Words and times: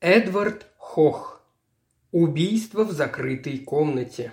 Эдвард 0.00 0.68
Хох. 0.76 1.42
Убийство 2.12 2.84
в 2.84 2.92
закрытой 2.92 3.58
комнате. 3.58 4.32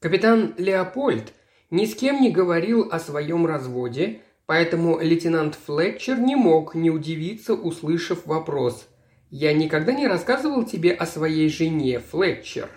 Капитан 0.00 0.56
Леопольд 0.58 1.32
ни 1.70 1.84
с 1.84 1.94
кем 1.94 2.20
не 2.20 2.32
говорил 2.32 2.88
о 2.90 2.98
своем 2.98 3.46
разводе, 3.46 4.22
поэтому 4.46 4.98
лейтенант 4.98 5.54
Флетчер 5.54 6.18
не 6.18 6.34
мог 6.34 6.74
не 6.74 6.90
удивиться, 6.90 7.54
услышав 7.54 8.26
вопрос. 8.26 8.88
«Я 9.30 9.52
никогда 9.52 9.92
не 9.92 10.08
рассказывал 10.08 10.64
тебе 10.64 10.92
о 10.92 11.06
своей 11.06 11.48
жене, 11.48 12.00
Флетчер». 12.00 12.70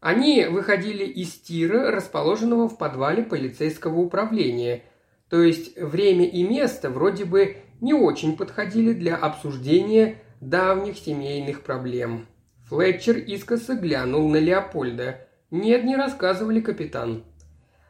Они 0.00 0.46
выходили 0.46 1.04
из 1.04 1.34
тира, 1.34 1.90
расположенного 1.90 2.66
в 2.66 2.78
подвале 2.78 3.22
полицейского 3.22 3.98
управления, 3.98 4.84
то 5.28 5.42
есть 5.42 5.76
время 5.76 6.24
и 6.24 6.44
место 6.44 6.88
вроде 6.88 7.26
бы 7.26 7.58
не 7.80 7.94
очень 7.94 8.36
подходили 8.36 8.92
для 8.92 9.16
обсуждения 9.16 10.16
давних 10.40 10.98
семейных 10.98 11.62
проблем. 11.62 12.26
Флетчер 12.68 13.18
искоса 13.18 13.74
глянул 13.74 14.28
на 14.28 14.36
Леопольда. 14.36 15.26
«Нет, 15.50 15.84
не 15.84 15.96
рассказывали, 15.96 16.60
капитан». 16.60 17.24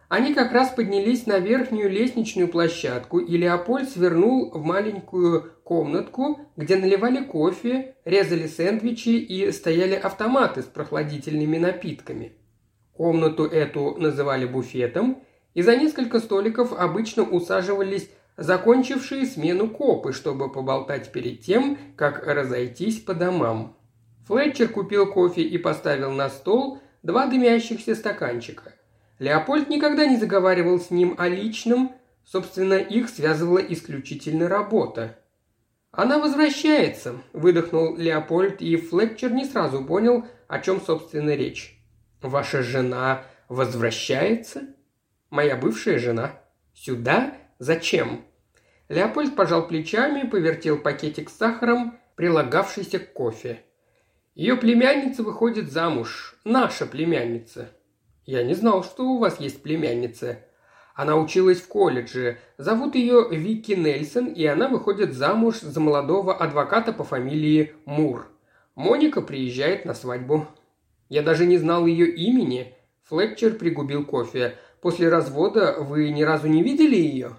Они 0.09 0.35
как 0.35 0.51
раз 0.51 0.71
поднялись 0.71 1.27
на 1.27 1.39
верхнюю 1.39 1.89
лестничную 1.89 2.49
площадку, 2.49 3.21
и 3.21 3.37
Леопольд 3.37 3.89
свернул 3.89 4.51
в 4.51 4.65
маленькую 4.65 5.53
комнатку, 5.63 6.41
где 6.57 6.75
наливали 6.75 7.23
кофе, 7.23 7.95
резали 8.05 8.49
сэндвичи 8.49 9.11
и 9.11 9.53
стояли 9.53 9.95
автоматы 9.95 10.63
с 10.63 10.65
прохладительными 10.65 11.59
напитками. 11.59 12.33
Комнату 12.93 13.45
эту 13.45 13.95
называли 13.99 14.47
буфетом, 14.47 15.23
и 15.55 15.63
за 15.63 15.77
несколько 15.77 16.19
столиков 16.19 16.73
обычно 16.73 17.23
усаживались 17.23 18.11
закончившие 18.41 19.27
смену 19.27 19.69
копы, 19.69 20.15
чтобы 20.15 20.51
поболтать 20.51 21.13
перед 21.13 21.43
тем, 21.43 21.79
как 21.95 22.27
разойтись 22.27 22.99
по 23.01 23.13
домам. 23.13 23.77
Флетчер 24.27 24.69
купил 24.69 25.13
кофе 25.13 25.43
и 25.43 25.59
поставил 25.59 26.11
на 26.11 26.31
стол 26.31 26.79
два 27.03 27.27
дымящихся 27.27 27.95
стаканчика. 27.95 28.73
Леопольд 29.19 29.69
никогда 29.69 30.07
не 30.07 30.17
заговаривал 30.17 30.81
с 30.81 30.91
ним 30.91 31.15
о 31.19 31.29
личном, 31.29 31.93
собственно, 32.25 32.75
их 32.75 33.11
связывала 33.11 33.59
исключительно 33.59 34.49
работа. 34.49 35.19
«Она 35.93 36.19
возвращается»,– 36.19 37.17
выдохнул 37.35 37.97
Леопольд, 37.97 38.63
и 38.63 38.77
Флетчер 38.77 39.33
не 39.33 39.45
сразу 39.45 39.85
понял, 39.85 40.25
о 40.49 40.61
чем, 40.61 40.81
собственно, 40.81 41.35
речь. 41.35 41.79
«Ваша 42.23 42.63
жена 42.63 43.25
возвращается?» 43.51 44.63
«Моя 45.29 45.57
бывшая 45.57 45.99
жена. 45.99 46.41
Сюда? 46.73 47.35
Зачем?» 47.59 48.25
Леопольд 48.91 49.37
пожал 49.37 49.69
плечами, 49.69 50.29
повертел 50.29 50.77
пакетик 50.77 51.31
с 51.31 51.37
сахаром, 51.37 51.97
прилагавшийся 52.17 52.99
к 52.99 53.13
кофе. 53.13 53.63
Ее 54.35 54.57
племянница 54.57 55.23
выходит 55.23 55.71
замуж. 55.71 56.37
Наша 56.45 56.87
племянница. 56.87 57.71
Я 58.27 58.43
не 58.43 58.55
знал, 58.55 58.83
что 58.83 59.05
у 59.05 59.19
вас 59.19 59.39
есть 59.39 59.63
племянница. 59.63 60.41
Она 60.97 61.17
училась 61.17 61.61
в 61.61 61.69
колледже. 61.69 62.39
Зовут 62.59 62.97
ее 62.97 63.29
Вики 63.31 63.73
Нельсон, 63.73 64.27
и 64.27 64.45
она 64.45 64.67
выходит 64.67 65.15
замуж 65.15 65.61
за 65.61 65.79
молодого 65.79 66.37
адвоката 66.37 66.93
по 66.93 67.05
фамилии 67.05 67.73
Мур. 67.85 68.27
Моника 68.75 69.23
приезжает 69.23 69.85
на 69.85 69.95
свадьбу. 69.95 70.49
Я 71.09 71.23
даже 71.23 71.47
не 71.47 71.59
знал 71.59 71.87
ее 71.87 72.13
имени. 72.13 72.75
Флетчер 73.05 73.55
пригубил 73.55 74.05
кофе. 74.05 74.57
После 74.81 75.09
развода 75.09 75.77
вы 75.79 76.11
ни 76.11 76.25
разу 76.25 76.49
не 76.49 76.65
видели 76.65 76.97
ее? 76.97 77.37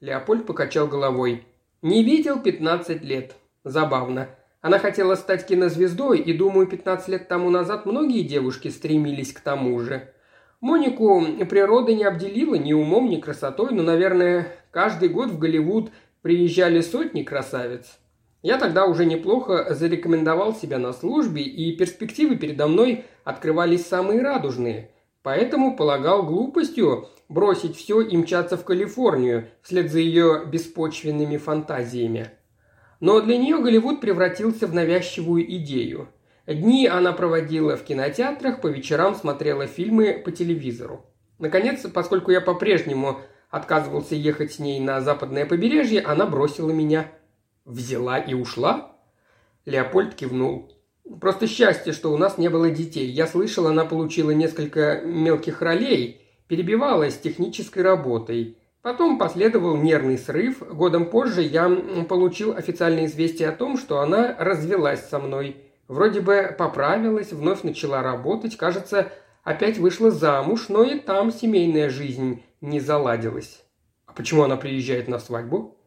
Леопольд 0.00 0.46
покачал 0.46 0.86
головой. 0.86 1.44
«Не 1.82 2.04
видел 2.04 2.40
15 2.40 3.02
лет. 3.02 3.34
Забавно. 3.64 4.28
Она 4.60 4.78
хотела 4.78 5.14
стать 5.14 5.46
кинозвездой, 5.46 6.18
и, 6.18 6.32
думаю, 6.32 6.66
15 6.66 7.08
лет 7.08 7.28
тому 7.28 7.50
назад 7.50 7.86
многие 7.86 8.22
девушки 8.22 8.68
стремились 8.68 9.32
к 9.32 9.40
тому 9.40 9.78
же. 9.80 10.12
Монику 10.60 11.24
природа 11.48 11.94
не 11.94 12.04
обделила 12.04 12.56
ни 12.56 12.72
умом, 12.72 13.08
ни 13.08 13.20
красотой, 13.20 13.72
но, 13.72 13.82
наверное, 13.82 14.48
каждый 14.72 15.08
год 15.08 15.30
в 15.30 15.38
Голливуд 15.38 15.90
приезжали 16.22 16.80
сотни 16.80 17.22
красавиц. 17.22 17.98
Я 18.42 18.58
тогда 18.58 18.86
уже 18.86 19.04
неплохо 19.04 19.74
зарекомендовал 19.74 20.54
себя 20.54 20.78
на 20.78 20.92
службе, 20.92 21.42
и 21.42 21.76
перспективы 21.76 22.36
передо 22.36 22.68
мной 22.68 23.04
открывались 23.24 23.86
самые 23.86 24.22
радужные. 24.22 24.90
Поэтому 25.28 25.76
полагал 25.76 26.22
глупостью 26.22 27.06
бросить 27.28 27.76
все 27.76 28.00
и 28.00 28.16
мчаться 28.16 28.56
в 28.56 28.64
Калифорнию 28.64 29.48
вслед 29.60 29.92
за 29.92 29.98
ее 29.98 30.44
беспочвенными 30.46 31.36
фантазиями. 31.36 32.30
Но 33.00 33.20
для 33.20 33.36
нее 33.36 33.58
Голливуд 33.58 34.00
превратился 34.00 34.66
в 34.66 34.72
навязчивую 34.72 35.44
идею. 35.56 36.08
Дни 36.46 36.86
она 36.86 37.12
проводила 37.12 37.76
в 37.76 37.84
кинотеатрах, 37.84 38.62
по 38.62 38.68
вечерам 38.68 39.14
смотрела 39.14 39.66
фильмы 39.66 40.14
по 40.24 40.32
телевизору. 40.32 41.04
Наконец, 41.38 41.82
поскольку 41.92 42.30
я 42.30 42.40
по-прежнему 42.40 43.20
отказывался 43.50 44.14
ехать 44.14 44.54
с 44.54 44.58
ней 44.58 44.80
на 44.80 45.02
западное 45.02 45.44
побережье, 45.44 46.00
она 46.00 46.24
бросила 46.24 46.70
меня. 46.70 47.12
«Взяла 47.66 48.16
и 48.16 48.32
ушла?» 48.32 48.96
Леопольд 49.66 50.14
кивнул. 50.14 50.72
«Просто 51.20 51.46
счастье, 51.46 51.92
что 51.92 52.12
у 52.12 52.16
нас 52.16 52.38
не 52.38 52.48
было 52.48 52.70
детей. 52.70 53.06
Я 53.06 53.26
слышал, 53.26 53.66
она 53.66 53.84
получила 53.84 54.30
несколько 54.30 55.00
мелких 55.04 55.62
ролей, 55.62 56.20
перебивалась 56.48 57.18
технической 57.18 57.82
работой. 57.82 58.58
Потом 58.82 59.18
последовал 59.18 59.76
нервный 59.76 60.18
срыв. 60.18 60.60
Годом 60.60 61.06
позже 61.06 61.42
я 61.42 61.68
получил 62.08 62.54
официальное 62.54 63.06
известие 63.06 63.48
о 63.48 63.52
том, 63.52 63.76
что 63.76 64.00
она 64.00 64.36
развелась 64.38 65.08
со 65.08 65.18
мной. 65.18 65.56
Вроде 65.88 66.20
бы 66.20 66.54
поправилась, 66.58 67.32
вновь 67.32 67.62
начала 67.62 68.02
работать, 68.02 68.56
кажется, 68.56 69.10
опять 69.42 69.78
вышла 69.78 70.10
замуж, 70.10 70.68
но 70.68 70.84
и 70.84 70.98
там 70.98 71.32
семейная 71.32 71.88
жизнь 71.88 72.42
не 72.60 72.78
заладилась. 72.80 73.64
А 74.06 74.12
почему 74.12 74.42
она 74.42 74.56
приезжает 74.56 75.08
на 75.08 75.18
свадьбу? 75.18 75.77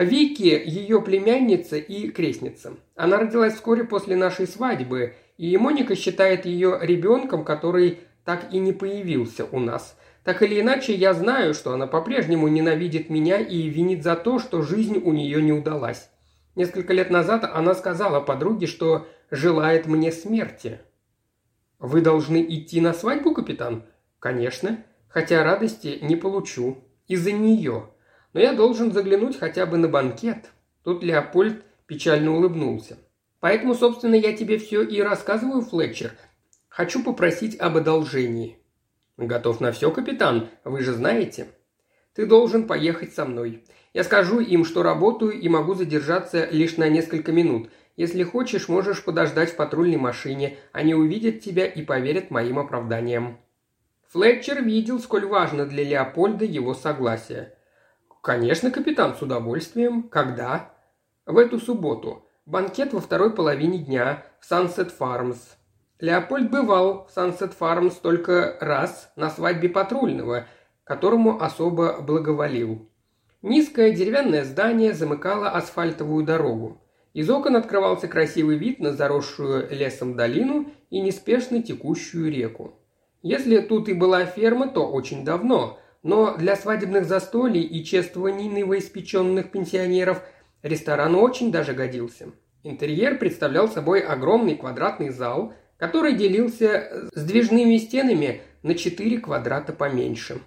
Вики– 0.00 0.62
ее 0.66 1.00
племянница 1.02 1.76
и 1.76 2.10
крестница. 2.10 2.74
Она 2.94 3.18
родилась 3.18 3.54
вскоре 3.54 3.84
после 3.84 4.16
нашей 4.16 4.46
свадьбы, 4.46 5.14
и 5.36 5.56
Моника 5.56 5.94
считает 5.96 6.46
ее 6.46 6.78
ребенком, 6.80 7.44
который 7.44 8.00
так 8.24 8.52
и 8.52 8.58
не 8.58 8.72
появился 8.72 9.46
у 9.50 9.58
нас– 9.60 9.96
так 10.28 10.42
или 10.42 10.60
иначе, 10.60 10.94
я 10.94 11.14
знаю, 11.14 11.54
что 11.54 11.72
она 11.72 11.86
по-прежнему 11.86 12.48
ненавидит 12.48 13.08
меня 13.08 13.38
и 13.38 13.62
винит 13.68 14.02
за 14.02 14.14
то, 14.14 14.38
что 14.38 14.60
жизнь 14.60 15.00
у 15.02 15.14
нее 15.14 15.40
не 15.40 15.54
удалась. 15.54 16.10
Несколько 16.54 16.92
лет 16.92 17.08
назад 17.08 17.44
она 17.50 17.72
сказала 17.74 18.20
подруге, 18.20 18.66
что 18.66 19.06
желает 19.30 19.86
мне 19.86 20.12
смерти. 20.12 20.80
«Вы 21.78 22.02
должны 22.02 22.44
идти 22.46 22.82
на 22.82 22.92
свадьбу, 22.92 23.32
капитан?» 23.32 23.84
«Конечно. 24.18 24.84
Хотя 25.08 25.42
радости 25.42 25.98
не 26.02 26.14
получу. 26.14 26.76
Из-за 27.06 27.32
нее. 27.32 27.84
Но 28.38 28.44
я 28.44 28.52
должен 28.52 28.92
заглянуть 28.92 29.36
хотя 29.36 29.66
бы 29.66 29.78
на 29.78 29.88
банкет». 29.88 30.52
Тут 30.84 31.02
Леопольд 31.02 31.64
печально 31.88 32.36
улыбнулся. 32.36 32.96
«Поэтому, 33.40 33.74
собственно, 33.74 34.14
я 34.14 34.32
тебе 34.32 34.58
все 34.58 34.84
и 34.84 35.00
рассказываю, 35.00 35.62
Флетчер. 35.62 36.12
Хочу 36.68 37.02
попросить 37.02 37.58
об 37.58 37.78
одолжении. 37.78 38.60
«Готов 39.16 39.60
на 39.60 39.72
все, 39.72 39.90
капитан, 39.90 40.50
вы 40.62 40.82
же 40.82 40.92
знаете». 40.92 41.48
«Ты 42.14 42.26
должен 42.26 42.68
поехать 42.68 43.12
со 43.12 43.24
мной. 43.24 43.64
Я 43.92 44.04
скажу 44.04 44.38
им, 44.38 44.64
что 44.64 44.84
работаю 44.84 45.32
и 45.32 45.48
могу 45.48 45.74
задержаться 45.74 46.48
лишь 46.48 46.76
на 46.76 46.88
несколько 46.88 47.32
минут. 47.32 47.70
Если 47.96 48.22
хочешь, 48.22 48.68
можешь 48.68 49.02
подождать 49.02 49.50
в 49.50 49.56
патрульной 49.56 49.96
машине. 49.96 50.58
Они 50.70 50.94
увидят 50.94 51.40
тебя 51.40 51.66
и 51.66 51.82
поверят 51.82 52.30
моим 52.30 52.60
оправданиям». 52.60 53.38
Флетчер 54.12 54.62
видел, 54.62 55.00
сколь 55.00 55.26
важно 55.26 55.66
для 55.66 55.82
Леопольда 55.82 56.44
его 56.44 56.72
согласие. 56.74 57.52
«Конечно, 58.22 58.70
капитан, 58.70 59.14
с 59.14 59.22
удовольствием. 59.22 60.02
Когда?» 60.02 60.70
«В 61.26 61.38
эту 61.38 61.58
субботу. 61.58 62.24
Банкет 62.46 62.92
во 62.92 63.00
второй 63.00 63.34
половине 63.34 63.78
дня 63.78 64.24
в 64.40 64.50
Sunset 64.50 64.92
Farms. 64.98 65.38
Леопольд 66.00 66.48
бывал 66.50 67.06
в 67.06 67.10
Сансет 67.12 67.54
Фармс 67.54 67.96
только 67.96 68.56
раз 68.60 69.10
на 69.16 69.30
свадьбе 69.30 69.68
патрульного, 69.68 70.46
которому 70.84 71.42
особо 71.42 72.00
благоволил. 72.00 72.88
Низкое 73.42 73.90
деревянное 73.90 74.44
здание 74.44 74.94
замыкало 74.94 75.50
асфальтовую 75.50 76.24
дорогу. 76.24 76.80
Из 77.14 77.28
окон 77.28 77.56
открывался 77.56 78.06
красивый 78.06 78.58
вид 78.58 78.78
на 78.78 78.92
заросшую 78.92 79.68
лесом 79.70 80.14
долину 80.14 80.70
и 80.88 81.00
неспешно 81.00 81.62
текущую 81.64 82.30
реку. 82.30 82.78
Если 83.22 83.58
тут 83.58 83.88
и 83.88 83.92
была 83.92 84.24
ферма, 84.24 84.68
то 84.68 84.88
очень 84.88 85.24
давно, 85.24 85.80
но 86.08 86.36
для 86.36 86.56
свадебных 86.56 87.04
застолий 87.04 87.62
и 87.62 87.84
чествований 87.84 88.48
новоиспеченных 88.48 89.50
пенсионеров 89.50 90.22
ресторан 90.62 91.14
очень 91.14 91.52
даже 91.52 91.72
годился. 91.72 92.30
Интерьер 92.64 93.18
представлял 93.18 93.68
собой 93.68 94.00
огромный 94.00 94.56
квадратный 94.56 95.10
зал– 95.10 95.54
который 95.78 96.14
делился 96.14 97.08
сдвижными 97.14 97.78
стенами 97.78 98.42
на 98.62 98.74
4 98.74 99.18
квадрата 99.20 99.72
поменьше. 99.72 100.40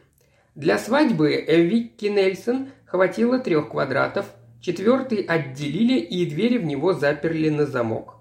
Для 0.53 0.77
свадьбы 0.77 1.43
Викки 1.47 2.07
Нельсон 2.07 2.69
хватило 2.85 3.39
трех 3.39 3.69
квадратов, 3.69 4.25
четвертый 4.59 5.19
отделили 5.19 5.97
и 5.99 6.25
двери 6.29 6.57
в 6.57 6.65
него 6.65 6.93
заперли 6.93 7.49
на 7.49 7.65
замок. 7.65 8.17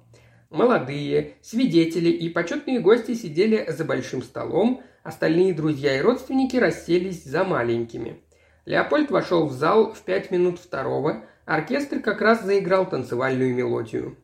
Молодые, 0.49 1.35
свидетели 1.43 2.09
и 2.09 2.29
почетные 2.29 2.81
гости 2.81 3.15
сидели 3.15 3.67
за 3.69 3.85
большим 3.85 4.23
столом, 4.23 4.83
остальные 5.03 5.55
друзья 5.55 5.97
и 5.97 6.01
родственники 6.01 6.57
расселись 6.57 7.25
за 7.25 7.45
маленькими. 7.45 8.21
Леопольд 8.67 9.11
вошел 9.11 9.47
в 9.47 9.53
зал 9.53 9.93
в 9.93 10.01
пять 10.03 10.31
минут 10.31 10.59
второго, 10.59 11.25
оркестр 11.45 12.01
как 12.01 12.21
раз 12.21 12.43
заиграл 12.43 12.89
танцевальную 12.89 13.55
мелодию. 13.55 14.17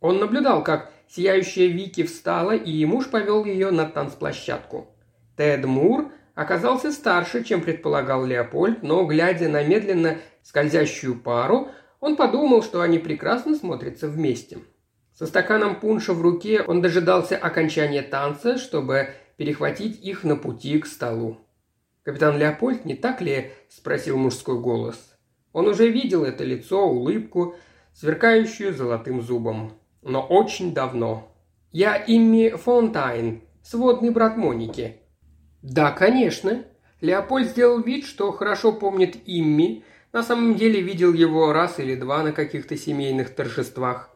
Он 0.00 0.18
наблюдал, 0.18 0.62
как 0.62 0.90
сияющая 1.08 1.68
Вики 1.68 2.02
встала, 2.02 2.54
и 2.54 2.84
муж 2.84 3.08
повел 3.08 3.44
ее 3.44 3.70
на 3.70 3.86
танцплощадку. 3.86 4.88
Тед 5.36 5.64
Мур 5.64 6.12
оказался 6.34 6.92
старше, 6.92 7.44
чем 7.44 7.62
предполагал 7.62 8.24
Леопольд, 8.24 8.82
но, 8.82 9.04
глядя 9.04 9.48
на 9.48 9.62
медленно 9.62 10.18
скользящую 10.42 11.18
пару, 11.18 11.68
он 12.00 12.16
подумал, 12.16 12.62
что 12.62 12.82
они 12.82 12.98
прекрасно 12.98 13.54
смотрятся 13.54 14.08
вместе– 14.08 14.58
со 15.14 15.26
стаканом 15.26 15.78
пунша 15.78 16.12
в 16.12 16.20
руке 16.20 16.62
он 16.62 16.82
дожидался 16.82 17.36
окончания 17.36 18.02
танца, 18.02 18.58
чтобы 18.58 19.10
перехватить 19.36 20.04
их 20.04 20.24
на 20.24 20.36
пути 20.36 20.78
к 20.78 20.86
столу. 20.86 21.38
«Капитан 22.02 22.38
Леопольд, 22.38 22.84
не 22.84 22.94
так 22.94 23.20
ли?»– 23.20 23.52
спросил 23.68 24.16
мужской 24.18 24.58
голос. 24.58 25.16
Он 25.52 25.68
уже 25.68 25.88
видел 25.88 26.24
это 26.24 26.44
лицо, 26.44 26.86
улыбку, 26.86 27.56
сверкающую 27.94 28.74
золотым 28.74 29.22
зубом. 29.22 29.72
Но 30.02 30.20
очень 30.20 30.74
давно. 30.74 31.32
«Я 31.72 31.96
Имми 32.06 32.50
Фонтайн, 32.50 33.42
сводный 33.62 34.10
брат 34.10 34.36
Моники». 34.36 35.00
«Да, 35.62 35.92
конечно». 35.92 36.64
Леопольд 37.00 37.48
сделал 37.48 37.80
вид, 37.80 38.04
что 38.04 38.32
хорошо 38.32 38.72
помнит 38.72 39.16
Имми, 39.26 39.84
на 40.12 40.22
самом 40.22 40.54
деле 40.54 40.80
видел 40.80 41.12
его 41.12 41.52
раз 41.52 41.78
или 41.78 41.94
два 41.96 42.22
на 42.22 42.32
каких-то 42.32 42.76
семейных 42.76 43.34
торжествах. 43.34 44.10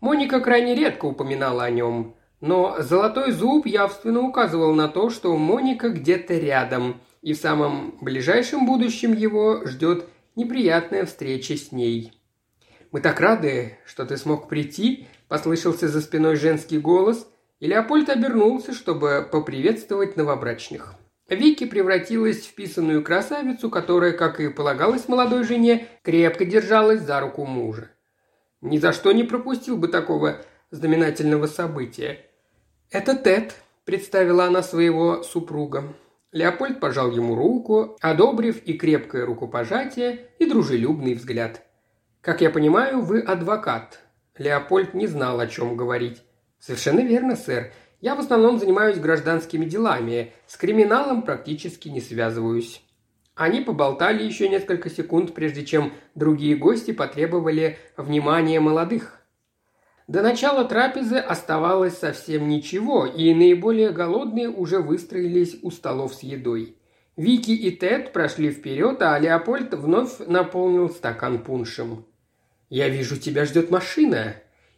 Моника 0.00 0.40
крайне 0.40 0.74
редко 0.74 1.06
упоминала 1.06 1.64
о 1.64 1.70
нем, 1.70 2.16
но 2.44 2.76
золотой 2.78 3.32
зуб 3.32 3.64
явственно 3.64 4.20
указывал 4.20 4.74
на 4.74 4.86
то, 4.86 5.08
что 5.08 5.34
Моника 5.34 5.88
где-то 5.88 6.34
рядом, 6.34 7.00
и 7.22 7.32
в 7.32 7.38
самом 7.38 7.96
ближайшем 8.02 8.66
будущем 8.66 9.14
его 9.14 9.64
ждет 9.64 10.04
неприятная 10.36 11.06
встреча 11.06 11.56
с 11.56 11.72
ней. 11.72 12.12
«Мы 12.92 13.00
так 13.00 13.18
рады, 13.18 13.78
что 13.86 14.04
ты 14.04 14.18
смог 14.18 14.46
прийти»,– 14.46 15.06
послышался 15.28 15.88
за 15.88 16.02
спиной 16.02 16.36
женский 16.36 16.76
голос, 16.76 17.26
и 17.60 17.66
Леопольд 17.66 18.10
обернулся, 18.10 18.74
чтобы 18.74 19.26
поприветствовать 19.32 20.18
новобрачных. 20.18 20.96
Вики 21.30 21.64
превратилась 21.64 22.46
в 22.46 22.54
писаную 22.54 23.02
красавицу, 23.02 23.70
которая, 23.70 24.12
как 24.12 24.38
и 24.38 24.50
полагалось 24.50 25.08
молодой 25.08 25.44
жене, 25.44 25.88
крепко 26.02 26.44
держалась 26.44 27.00
за 27.00 27.20
руку 27.20 27.46
мужа. 27.46 27.90
Ни 28.60 28.76
за 28.76 28.92
что 28.92 29.12
не 29.12 29.24
пропустил 29.24 29.78
бы 29.78 29.88
такого 29.88 30.42
знаменательного 30.70 31.46
события. 31.46 32.18
«Это 32.94 33.16
Тед»,– 33.16 33.56
представила 33.84 34.44
она 34.44 34.62
своего 34.62 35.24
супруга. 35.24 35.82
Леопольд 36.30 36.78
пожал 36.78 37.10
ему 37.10 37.34
руку, 37.34 37.96
одобрив 38.00 38.62
и 38.62 38.74
крепкое 38.74 39.26
рукопожатие, 39.26 40.28
и 40.38 40.46
дружелюбный 40.46 41.14
взгляд. 41.14 41.62
«Как 42.20 42.40
я 42.40 42.50
понимаю, 42.50 43.00
вы 43.00 43.18
адвокат». 43.18 43.98
Леопольд 44.38 44.94
не 44.94 45.08
знал, 45.08 45.40
о 45.40 45.48
чем 45.48 45.76
говорить. 45.76 46.22
«Совершенно 46.60 47.00
верно, 47.00 47.34
сэр. 47.34 47.72
Я 48.00 48.14
в 48.14 48.20
основном 48.20 48.60
занимаюсь 48.60 48.98
гражданскими 48.98 49.64
делами. 49.64 50.32
С 50.46 50.56
криминалом 50.56 51.22
практически 51.22 51.88
не 51.88 52.00
связываюсь». 52.00 52.80
Они 53.34 53.60
поболтали 53.60 54.22
еще 54.22 54.48
несколько 54.48 54.88
секунд, 54.88 55.34
прежде 55.34 55.64
чем 55.64 55.92
другие 56.14 56.54
гости 56.54 56.92
потребовали 56.92 57.76
внимания 57.96 58.60
молодых. 58.60 59.23
До 60.06 60.22
начала 60.22 60.64
трапезы 60.64 61.16
оставалось 61.16 61.96
совсем 61.96 62.48
ничего, 62.48 63.06
и 63.06 63.32
наиболее 63.32 63.90
голодные 63.90 64.50
уже 64.50 64.80
выстроились 64.80 65.56
у 65.62 65.70
столов 65.70 66.14
с 66.14 66.22
едой. 66.22 66.76
Вики 67.16 67.52
и 67.52 67.70
Тед 67.70 68.12
прошли 68.12 68.50
вперед, 68.50 69.00
а 69.00 69.18
Леопольд 69.18 69.72
вновь 69.72 70.18
наполнил 70.18 70.90
стакан 70.90 71.42
пуншем. 71.42 72.04
«Я 72.68 72.88
вижу, 72.88 73.16
тебя 73.16 73.44
ждет 73.44 73.70
машина». 73.70 74.36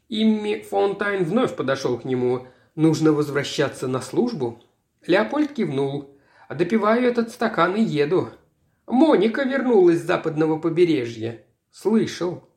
Имми 0.08 0.60
Фонтайн 0.60 1.24
вновь 1.24 1.56
подошел 1.56 1.98
к 1.98 2.04
нему. 2.04 2.46
«Нужно 2.76 3.12
возвращаться 3.12 3.88
на 3.88 4.00
службу?» 4.00 4.62
Леопольд 5.06 5.54
кивнул. 5.54 6.16
«Допиваю 6.48 7.08
этот 7.08 7.30
стакан 7.30 7.74
и 7.74 7.82
еду. 7.82 8.28
Моника 8.86 9.42
вернулась 9.42 10.00
с 10.00 10.06
западного 10.06 10.58
побережья. 10.58 11.44
Слышал. 11.72 12.48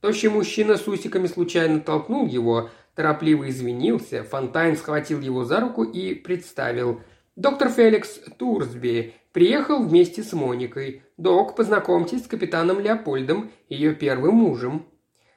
Тощий 0.00 0.28
мужчина 0.30 0.76
с 0.76 0.88
усиками 0.88 1.26
случайно 1.26 1.80
толкнул 1.80 2.26
его, 2.26 2.70
торопливо 2.94 3.48
извинился, 3.50 4.24
Фонтайн 4.24 4.76
схватил 4.76 5.20
его 5.20 5.44
за 5.44 5.60
руку 5.60 5.84
и 5.84 6.14
представил. 6.14 7.00
«Доктор 7.36 7.68
Феликс 7.70 8.20
Турсби 8.38 9.14
приехал 9.32 9.82
вместе 9.82 10.22
с 10.22 10.32
Моникой. 10.32 11.02
Док, 11.16 11.54
познакомьтесь 11.54 12.24
с 12.24 12.28
капитаном 12.28 12.80
Леопольдом, 12.80 13.50
ее 13.68 13.94
первым 13.94 14.36
мужем». 14.36 14.86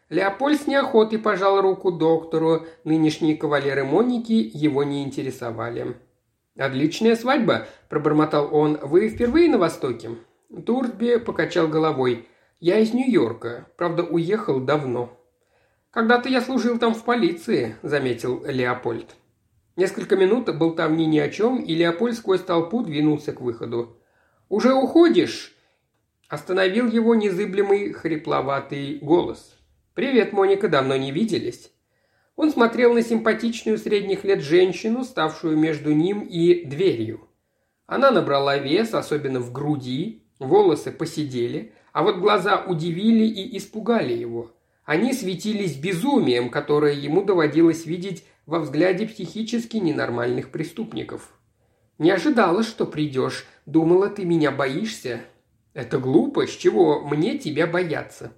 Леопольд 0.10 0.62
с 0.62 0.68
неохотой 0.68 1.20
пожал 1.20 1.62
руку 1.62 1.92
доктору, 1.92 2.66
нынешние 2.84 3.36
кавалеры 3.36 3.84
Моники 3.84 4.50
его 4.54 4.84
не 4.84 5.04
интересовали. 5.04 5.98
«Отличная 6.58 7.16
свадьба»,– 7.16 7.68
пробормотал 7.90 8.54
он. 8.54 8.78
«Вы 8.82 9.10
впервые 9.10 9.50
на 9.50 9.58
Востоке?» 9.58 10.12
Турби 10.66 11.18
покачал 11.18 11.68
головой. 11.68 12.28
«Я 12.60 12.80
из 12.80 12.94
Нью-Йорка. 12.94 13.68
Правда, 13.78 14.04
уехал 14.04 14.60
давно». 14.60 15.20
«Когда-то 15.92 16.30
я 16.30 16.42
служил 16.42 16.80
там 16.80 16.94
в 16.94 17.04
полиции»,– 17.04 17.76
заметил 17.84 18.44
Леопольд. 18.46 19.16
Несколько 19.76 20.16
минут 20.16 20.56
болтовни 20.58 21.06
ни 21.06 21.20
о 21.20 21.30
чем, 21.30 21.62
и 21.62 21.76
Леопольд 21.76 22.16
сквозь 22.16 22.42
толпу 22.42 22.84
двинулся 22.84 23.32
к 23.32 23.42
выходу. 23.42 23.98
«Уже 24.50 24.74
уходишь?» 24.74 25.56
Остановил 26.30 26.88
его 26.88 27.16
незыблемый 27.16 27.92
хрипловатый 27.94 28.98
голос. 29.02 29.56
«Привет, 29.94 30.34
Моника, 30.34 30.68
давно 30.68 30.96
не 30.98 31.12
виделись». 31.12 31.72
Он 32.36 32.52
смотрел 32.52 32.94
на 32.94 33.04
симпатичную 33.04 33.78
средних 33.78 34.24
лет 34.24 34.42
женщину, 34.42 35.04
ставшую 35.04 35.58
между 35.58 35.94
ним 35.94 36.22
и 36.22 36.66
дверью. 36.66 37.28
Она 37.86 38.10
набрала 38.10 38.58
вес, 38.58 38.94
особенно 38.94 39.40
в 39.40 39.52
груди, 39.52 40.24
Волосы 40.40 40.92
посидели, 40.92 41.74
а 41.94 42.02
вот 42.04 42.18
глаза 42.18 42.58
удивили 42.58 43.24
и 43.24 43.56
испугали 43.58 44.14
его. 44.14 44.52
Они 44.84 45.14
светились 45.14 45.78
безумием, 45.78 46.50
которое 46.50 46.94
ему 46.94 47.24
доводилось 47.24 47.86
видеть 47.86 48.26
во 48.46 48.60
взгляде 48.60 49.08
психически 49.08 49.78
ненормальных 49.78 50.50
преступников. 50.50 51.40
«Не 52.00 52.12
ожидала, 52.12 52.64
что 52.64 52.86
придешь. 52.86 53.46
Думала, 53.66 54.10
ты 54.10 54.26
меня 54.26 54.52
боишься?» 54.52 55.22
«Это 55.74 56.00
глупо. 56.00 56.48
С 56.48 56.50
чего 56.50 57.02
мне 57.02 57.38
тебя 57.38 57.68
бояться?» 57.68 58.34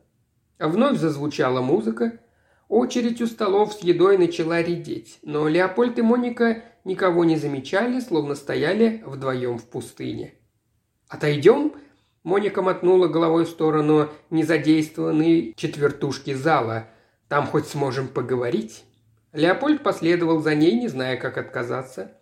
Вновь 0.59 0.99
зазвучала 0.99 1.61
музыка. 1.61 2.19
Очередь 2.67 3.21
у 3.21 3.27
столов 3.27 3.73
с 3.73 3.79
едой 3.79 4.17
начала 4.17 4.61
редеть, 4.61 5.19
но 5.21 5.47
Леопольд 5.47 5.99
и 5.99 6.01
Моника 6.01 6.63
никого 6.83 7.23
не 7.23 7.37
замечали, 7.37 7.99
словно 7.99 8.35
стояли 8.35 9.03
вдвоем 9.05 9.57
в 9.57 9.65
пустыне. 9.65 10.33
«Отойдем?» 11.07 11.73
Моника 12.25 12.63
мотнула 12.63 13.07
головой 13.07 13.45
в 13.45 13.49
сторону 13.49 14.09
незадействованной 14.31 15.53
четвертушки 15.55 16.33
зала. 16.33 16.87
«Там 17.27 17.45
хоть 17.45 17.67
сможем 17.67 18.07
поговорить?» 18.07 18.83
Леопольд 19.31 19.83
последовал 19.83 20.39
за 20.39 20.55
ней, 20.55 20.73
не 20.73 20.87
зная, 20.87 21.17
как 21.17 21.37
отказаться. 21.37 22.17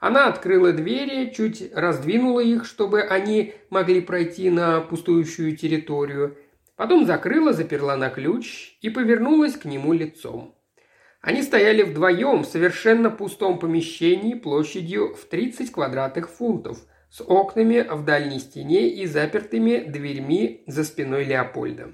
Она 0.00 0.26
открыла 0.26 0.72
двери, 0.72 1.32
чуть 1.32 1.72
раздвинула 1.72 2.40
их, 2.40 2.64
чтобы 2.64 3.02
они 3.02 3.54
могли 3.70 4.00
пройти 4.00 4.50
на 4.50 4.80
пустующую 4.80 5.56
территорию. 5.56 6.36
Потом 6.74 7.06
закрыла, 7.06 7.52
заперла 7.52 7.96
на 7.96 8.10
ключ 8.10 8.76
и 8.80 8.90
повернулась 8.90 9.54
к 9.54 9.66
нему 9.66 9.92
лицом. 9.92 10.56
Они 11.20 11.42
стояли 11.42 11.84
вдвоем 11.84 12.42
в 12.42 12.46
совершенно 12.46 13.08
пустом 13.08 13.60
помещении 13.60 14.34
площадью 14.34 15.14
в 15.14 15.24
30 15.26 15.70
квадратных 15.70 16.28
фунтов– 16.28 16.78
с 17.14 17.22
окнами 17.22 17.86
в 17.88 18.04
дальней 18.04 18.40
стене 18.40 18.88
и 18.88 19.06
запертыми 19.06 19.84
дверьми 19.86 20.64
за 20.66 20.82
спиной 20.82 21.22
Леопольда. 21.22 21.92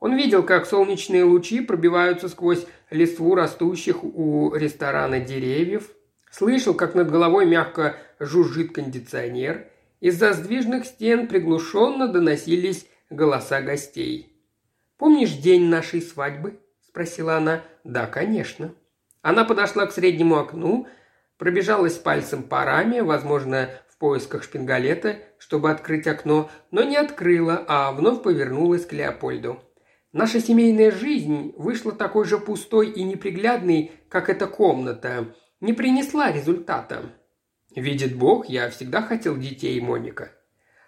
Он 0.00 0.16
видел, 0.16 0.42
как 0.42 0.66
солнечные 0.66 1.22
лучи 1.22 1.60
пробиваются 1.60 2.28
сквозь 2.28 2.66
листву 2.90 3.36
растущих 3.36 4.02
у 4.02 4.52
ресторана 4.52 5.20
деревьев, 5.20 5.90
слышал, 6.32 6.74
как 6.74 6.96
над 6.96 7.08
головой 7.08 7.46
мягко 7.46 7.98
жужжит 8.18 8.72
кондиционер, 8.72 9.68
из-за 10.00 10.32
сдвижных 10.32 10.86
стен 10.86 11.28
приглушенно 11.28 12.08
доносились 12.08 12.84
голоса 13.10 13.62
гостей. 13.62 14.42
«Помнишь 14.96 15.34
день 15.34 15.68
нашей 15.68 16.02
свадьбы?»– 16.02 16.58
спросила 16.80 17.36
она. 17.36 17.62
«Да, 17.84 18.06
конечно». 18.06 18.74
Она 19.22 19.44
подошла 19.44 19.86
к 19.86 19.92
среднему 19.92 20.36
окну, 20.36 20.88
пробежалась 21.36 21.94
пальцем 21.94 22.42
по 22.42 22.64
раме, 22.64 23.04
возможно, 23.04 23.70
в 23.98 24.00
поисках 24.00 24.44
шпингалета, 24.44 25.16
чтобы 25.38 25.72
открыть 25.72 26.06
окно, 26.06 26.48
но 26.70 26.84
не 26.84 26.94
открыла, 26.94 27.64
а 27.66 27.90
вновь 27.90 28.22
повернулась 28.22 28.86
к 28.86 28.92
Леопольду. 28.92 29.60
Наша 30.12 30.38
семейная 30.38 30.92
жизнь 30.92 31.52
вышла 31.56 31.90
такой 31.90 32.24
же 32.24 32.38
пустой 32.38 32.90
и 32.90 33.02
неприглядной, 33.02 33.90
как 34.08 34.30
эта 34.30 34.46
комната. 34.46 35.34
Не 35.60 35.72
принесла 35.72 36.30
результата. 36.30 37.10
Видит 37.74 38.16
Бог, 38.16 38.48
я 38.48 38.70
всегда 38.70 39.02
хотел 39.02 39.36
детей, 39.36 39.80
Моника. 39.80 40.30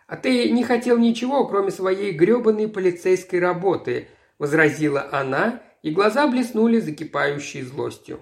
А 0.06 0.16
ты 0.16 0.48
не 0.52 0.62
хотел 0.62 0.96
ничего, 0.96 1.48
кроме 1.48 1.72
своей 1.72 2.12
гребаной 2.12 2.68
полицейской 2.68 3.40
работы, 3.40 4.06
возразила 4.38 5.08
она, 5.10 5.60
и 5.82 5.90
глаза 5.90 6.28
блеснули 6.28 6.78
закипающей 6.78 7.62
злостью. 7.62 8.20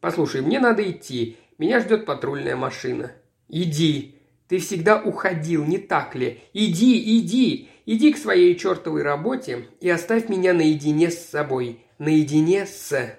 Послушай, 0.00 0.42
мне 0.42 0.60
надо 0.60 0.88
идти. 0.88 1.36
Меня 1.58 1.80
ждет 1.80 2.06
патрульная 2.06 2.54
машина. 2.54 3.10
Иди. 3.48 4.19
Ты 4.50 4.58
всегда 4.58 5.00
уходил, 5.00 5.64
не 5.64 5.78
так 5.78 6.16
ли? 6.16 6.42
Иди, 6.52 7.20
иди. 7.20 7.68
Иди 7.86 8.12
к 8.12 8.18
своей 8.18 8.56
чертовой 8.56 9.04
работе 9.04 9.68
и 9.78 9.88
оставь 9.88 10.28
меня 10.28 10.52
наедине 10.52 11.12
с 11.12 11.24
собой. 11.24 11.84
Наедине 11.98 12.66
с... 12.66 13.16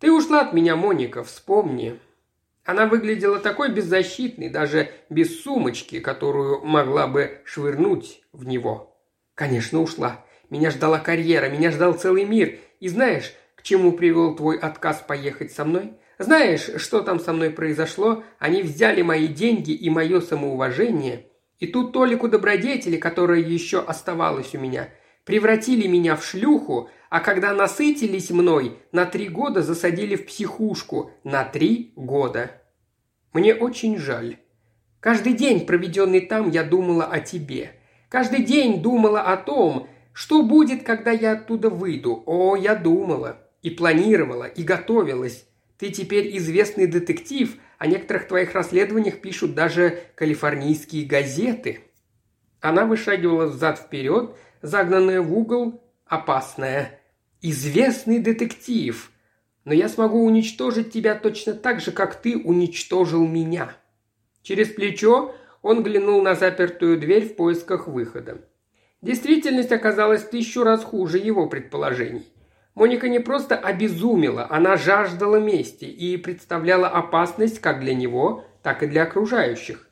Ты 0.00 0.10
ушла 0.10 0.40
от 0.40 0.54
меня, 0.54 0.74
Моника, 0.74 1.22
вспомни. 1.22 2.00
Она 2.64 2.86
выглядела 2.86 3.40
такой 3.40 3.70
беззащитной, 3.70 4.48
даже 4.48 4.90
без 5.10 5.42
сумочки, 5.42 6.00
которую 6.00 6.64
могла 6.64 7.08
бы 7.08 7.42
швырнуть 7.44 8.22
в 8.32 8.46
него. 8.46 8.98
Конечно, 9.34 9.82
ушла. 9.82 10.24
Меня 10.48 10.70
ждала 10.70 10.98
карьера, 10.98 11.50
меня 11.50 11.70
ждал 11.72 11.92
целый 11.92 12.24
мир. 12.24 12.58
И 12.80 12.88
знаешь, 12.88 13.34
чему 13.68 13.92
привел 13.92 14.34
твой 14.34 14.56
отказ 14.56 15.04
поехать 15.06 15.52
со 15.52 15.66
мной? 15.66 15.92
Знаешь, 16.18 16.70
что 16.78 17.02
там 17.02 17.20
со 17.20 17.34
мной 17.34 17.50
произошло? 17.50 18.24
Они 18.38 18.62
взяли 18.62 19.02
мои 19.02 19.28
деньги 19.28 19.72
и 19.72 19.90
мое 19.90 20.22
самоуважение, 20.22 21.26
и 21.58 21.66
ту 21.66 21.90
толику 21.90 22.28
добродетели, 22.28 22.96
которая 22.96 23.40
еще 23.40 23.80
оставалась 23.80 24.54
у 24.54 24.58
меня, 24.58 24.88
превратили 25.24 25.86
меня 25.86 26.16
в 26.16 26.24
шлюху, 26.24 26.88
а 27.10 27.20
когда 27.20 27.52
насытились 27.52 28.30
мной, 28.30 28.78
на 28.90 29.04
три 29.04 29.28
года 29.28 29.62
засадили 29.62 30.16
в 30.16 30.26
психушку. 30.26 31.10
На 31.22 31.44
три 31.44 31.92
года. 31.94 32.62
Мне 33.34 33.54
очень 33.54 33.98
жаль. 33.98 34.38
Каждый 35.00 35.34
день, 35.34 35.66
проведенный 35.66 36.20
там, 36.20 36.50
я 36.50 36.64
думала 36.64 37.04
о 37.04 37.20
тебе. 37.20 37.72
Каждый 38.08 38.42
день 38.42 38.80
думала 38.80 39.20
о 39.20 39.36
том, 39.36 39.88
что 40.14 40.42
будет, 40.42 40.84
когда 40.84 41.10
я 41.10 41.32
оттуда 41.32 41.68
выйду. 41.68 42.22
О, 42.24 42.56
я 42.56 42.74
думала. 42.74 43.47
И 43.62 43.70
планировала, 43.70 44.44
и 44.44 44.62
готовилась. 44.62 45.46
Ты 45.78 45.90
теперь 45.90 46.36
известный 46.36 46.86
детектив, 46.86 47.56
о 47.78 47.86
некоторых 47.86 48.26
твоих 48.26 48.54
расследованиях 48.54 49.20
пишут 49.20 49.54
даже 49.54 50.02
калифорнийские 50.16 51.06
газеты». 51.06 51.80
Она 52.60 52.84
вышагивала 52.84 53.46
взад-вперед, 53.46 54.34
загнанная 54.62 55.20
в 55.20 55.32
угол, 55.32 55.80
опасная. 56.04 57.00
«Известный 57.40 58.18
детектив. 58.18 59.12
Но 59.64 59.72
я 59.72 59.88
смогу 59.88 60.24
уничтожить 60.24 60.90
тебя 60.90 61.14
точно 61.14 61.54
так 61.54 61.80
же, 61.80 61.92
как 61.92 62.20
ты 62.20 62.36
уничтожил 62.36 63.24
меня». 63.24 63.76
Через 64.42 64.68
плечо 64.68 65.36
он 65.62 65.84
глянул 65.84 66.20
на 66.20 66.34
запертую 66.34 66.98
дверь 66.98 67.28
в 67.28 67.36
поисках 67.36 67.86
выхода. 67.86 68.38
Действительность 69.02 69.70
оказалась 69.70 70.24
тысячу 70.24 70.64
раз 70.64 70.82
хуже 70.82 71.18
его 71.18 71.48
предположений. 71.48 72.26
Моника 72.78 73.08
не 73.08 73.18
просто 73.18 73.56
обезумела, 73.56 74.46
она 74.48 74.76
жаждала 74.76 75.40
мести 75.40 75.84
и 75.84 76.16
представляла 76.16 76.86
опасность 76.86 77.58
как 77.58 77.80
для 77.80 77.92
него, 77.92 78.44
так 78.62 78.84
и 78.84 78.86
для 78.86 79.02
окружающих. 79.02 79.88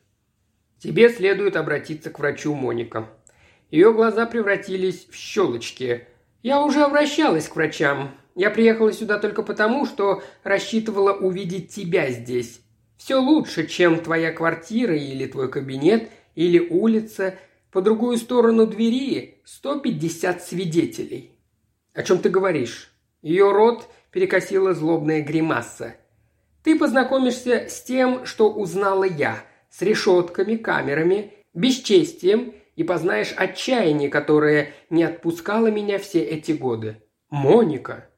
Тебе 0.79 1.09
следует 1.09 1.57
обратиться 1.57 2.11
к 2.11 2.21
врачу 2.21 2.55
Моника. 2.55 3.09
Ее 3.73 3.93
глаза 3.93 4.25
превратились 4.25 5.09
в 5.11 5.17
щелочки. 5.17 6.07
Я 6.45 6.63
уже 6.63 6.85
обращалась 6.85 7.49
к 7.49 7.57
врачам. 7.57 8.15
Я 8.37 8.51
приехала 8.51 8.93
сюда 8.93 9.19
только 9.19 9.43
потому, 9.43 9.85
что 9.85 10.23
рассчитывала 10.45 11.13
увидеть 11.13 11.75
тебя 11.75 12.13
здесь. 12.13 12.61
Все 12.99 13.17
лучше, 13.17 13.67
чем 13.67 13.99
твоя 13.99 14.31
квартира 14.31 14.95
или 14.95 15.27
твой 15.27 15.51
кабинет, 15.51 16.09
или 16.37 16.61
улица. 16.61 17.35
По 17.73 17.83
другую 17.83 18.17
сторону 18.17 18.65
двери 18.65 19.41
150 19.45 20.41
свидетелей. 20.41 21.36
«О 21.97 22.03
чем 22.03 22.19
ты 22.19 22.29
говоришь?» 22.29 22.93
Ее 23.23 23.51
рот 23.53 23.89
перекосила 24.13 24.75
злобная 24.75 25.23
гримаса. 25.23 25.95
«Ты 26.63 26.79
познакомишься 26.79 27.69
с 27.71 27.83
тем, 27.83 28.27
что 28.27 28.53
узнала 28.53 29.05
я, 29.05 29.43
с 29.71 29.81
решетками, 29.81 30.57
камерами, 30.57 31.33
бесчестием 31.55 32.55
и 32.77 32.85
познаешь 32.85 33.33
отчаяние, 33.35 34.11
которое 34.11 34.75
не 34.91 35.05
отпускало 35.05 35.69
меня 35.69 35.99
все 35.99 36.23
эти 36.23 36.53
годы. 36.53 37.03
Моника!» 37.31 38.11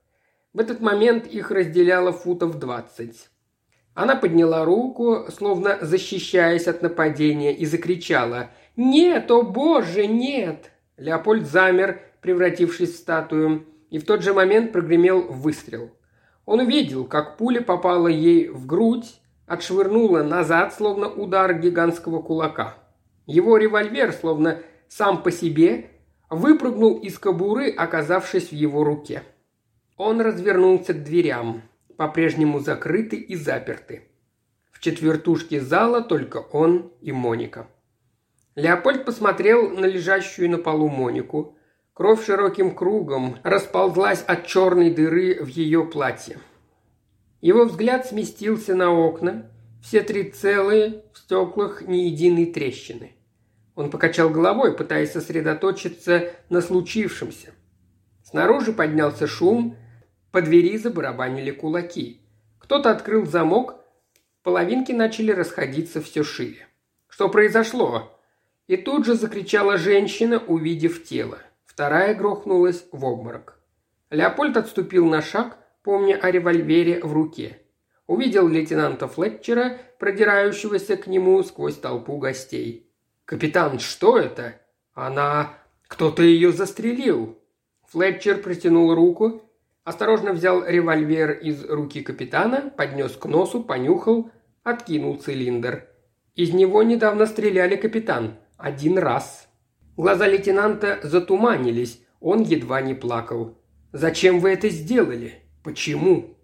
В 0.53 0.59
этот 0.59 0.81
момент 0.81 1.29
их 1.29 1.53
разделяло 1.53 2.11
футов 2.11 2.59
двадцать. 2.59 3.29
Она 3.95 4.17
подняла 4.17 4.65
руку, 4.65 5.27
словно 5.31 5.79
защищаясь 5.81 6.67
от 6.67 6.83
нападения, 6.83 7.55
и 7.55 7.65
закричала 7.65 8.51
«Нет, 8.77 9.31
о 9.31 9.43
боже, 9.43 10.09
нет!» 10.09 10.73
Леопольд 10.97 11.47
замер, 11.47 12.01
превратившись 12.21 12.95
в 12.95 12.97
статую, 12.97 13.67
и 13.91 13.99
в 13.99 14.05
тот 14.05 14.23
же 14.23 14.35
момент 14.35 14.73
прогремел 14.73 15.23
выстрел. 15.23 15.91
Он 16.45 16.61
увидел, 16.61 17.05
как 17.05 17.37
пуля 17.37 17.61
попала 17.61 18.09
ей 18.09 18.49
в 18.49 18.67
грудь, 18.67 19.21
отшвырнула 19.47 20.23
назад, 20.23 20.75
словно 20.75 21.09
удар 21.09 21.59
гигантского 21.59 22.23
кулака. 22.23 22.77
Его 23.27 23.57
револьвер, 23.57 24.13
словно 24.13 24.61
сам 24.89 25.23
по 25.23 25.31
себе, 25.31 25.91
выпрыгнул 26.31 26.99
из 26.99 27.19
кобуры, 27.19 27.71
оказавшись 27.71 28.51
в 28.51 28.53
его 28.53 28.85
руке. 28.85 29.23
Он 29.97 30.21
развернулся 30.21 30.95
к 30.95 31.03
дверям, 31.03 31.63
по-прежнему 31.97 32.61
закрыты 32.61 33.17
и 33.17 33.35
заперты. 33.35 34.09
В 34.71 34.81
четвертушке 34.81 35.61
зала 35.61 36.03
только 36.03 36.39
он 36.39 36.93
и 37.01 37.11
Моника. 37.11 37.67
Леопольд 38.55 39.05
посмотрел 39.05 39.71
на 39.71 39.87
лежащую 39.87 40.51
на 40.51 40.59
полу 40.59 40.89
Монику, 40.89 41.58
Кровь 41.99 42.25
широким 42.25 42.77
кругом 42.77 43.39
расползлась 43.43 44.23
от 44.23 44.47
черной 44.47 44.89
дыры 44.89 45.43
в 45.43 45.49
ее 45.49 45.85
платье. 45.85 46.39
Его 47.41 47.65
взгляд 47.65 48.07
сместился 48.07 48.77
на 48.77 48.93
окна, 48.93 49.51
все 49.83 50.03
три 50.03 50.31
целые, 50.31 51.03
в 51.13 51.19
стеклах 51.19 51.83
ни 51.83 51.97
единой 51.97 52.47
трещины. 52.47 53.17
Он 53.75 53.91
покачал 53.91 54.31
головой, 54.31 54.77
пытаясь 54.77 55.11
сосредоточиться 55.11 56.31
на 56.51 56.61
случившемся. 56.61 57.53
Снаружи 58.23 58.73
поднялся 58.73 59.27
шум, 59.27 59.77
по 60.31 60.41
двери 60.41 60.79
забарабанили 60.79 61.51
кулаки. 61.51 62.21
Кто-то 62.61 62.93
открыл 62.93 63.27
замок, 63.27 63.75
половинки 64.45 64.93
начали 64.93 65.33
расходиться 65.33 66.01
все 66.01 66.23
шире. 66.23 66.69
Что 67.09 67.29
произошло? 67.29 68.17
И 68.69 68.77
тут 68.77 69.05
же 69.05 69.15
закричала 69.15 69.79
женщина, 69.79 70.39
увидев 70.39 71.03
тело. 71.03 71.39
Вторая 71.79 72.13
грохнулась 72.13 72.87
в 72.91 73.05
обморок. 73.05 73.57
Леопольд 74.11 74.57
отступил 74.57 75.07
на 75.07 75.23
шаг, 75.23 75.59
помня 75.85 76.19
о 76.21 76.29
револьвере 76.29 76.99
в 77.01 77.13
руке. 77.13 77.61
Увидел 78.09 78.49
лейтенанта 78.49 79.07
Флетчера, 79.07 79.79
продирающегося 80.01 80.97
к 80.97 81.07
нему 81.07 81.41
сквозь 81.45 81.77
толпу 81.77 82.19
гостей. 82.19 82.91
«Капитан, 83.25 83.79
что 83.79 84.19
это?» 84.19 84.55
«Она... 84.93 85.55
Кто-то 85.87 86.25
ее 86.25 86.51
застрелил!» 86.51 87.39
Флетчер 87.87 88.43
протянул 88.43 88.93
руку, 88.93 89.43
осторожно 89.85 90.33
взял 90.33 90.67
револьвер 90.67 91.31
из 91.31 91.65
руки 91.65 92.03
капитана, 92.03 92.73
поднес 92.77 93.13
к 93.13 93.25
носу, 93.27 93.63
понюхал, 93.63 94.33
откинул 94.65 95.17
цилиндр. 95.17 95.87
Из 96.35 96.53
него 96.53 96.83
недавно 96.83 97.25
стреляли 97.27 97.77
капитан. 97.77 98.35
Один 98.57 98.99
раз. 98.99 99.48
Глаза 99.99 100.29
лейтенанта 100.29 101.01
затуманились, 101.03 102.01
он 102.21 102.43
едва 102.43 102.81
не 102.81 102.95
плакал. 102.95 103.59
«Зачем 103.93 104.39
вы 104.39 104.51
это 104.51 104.69
сделали? 104.69 105.43
Почему?» 105.65 106.37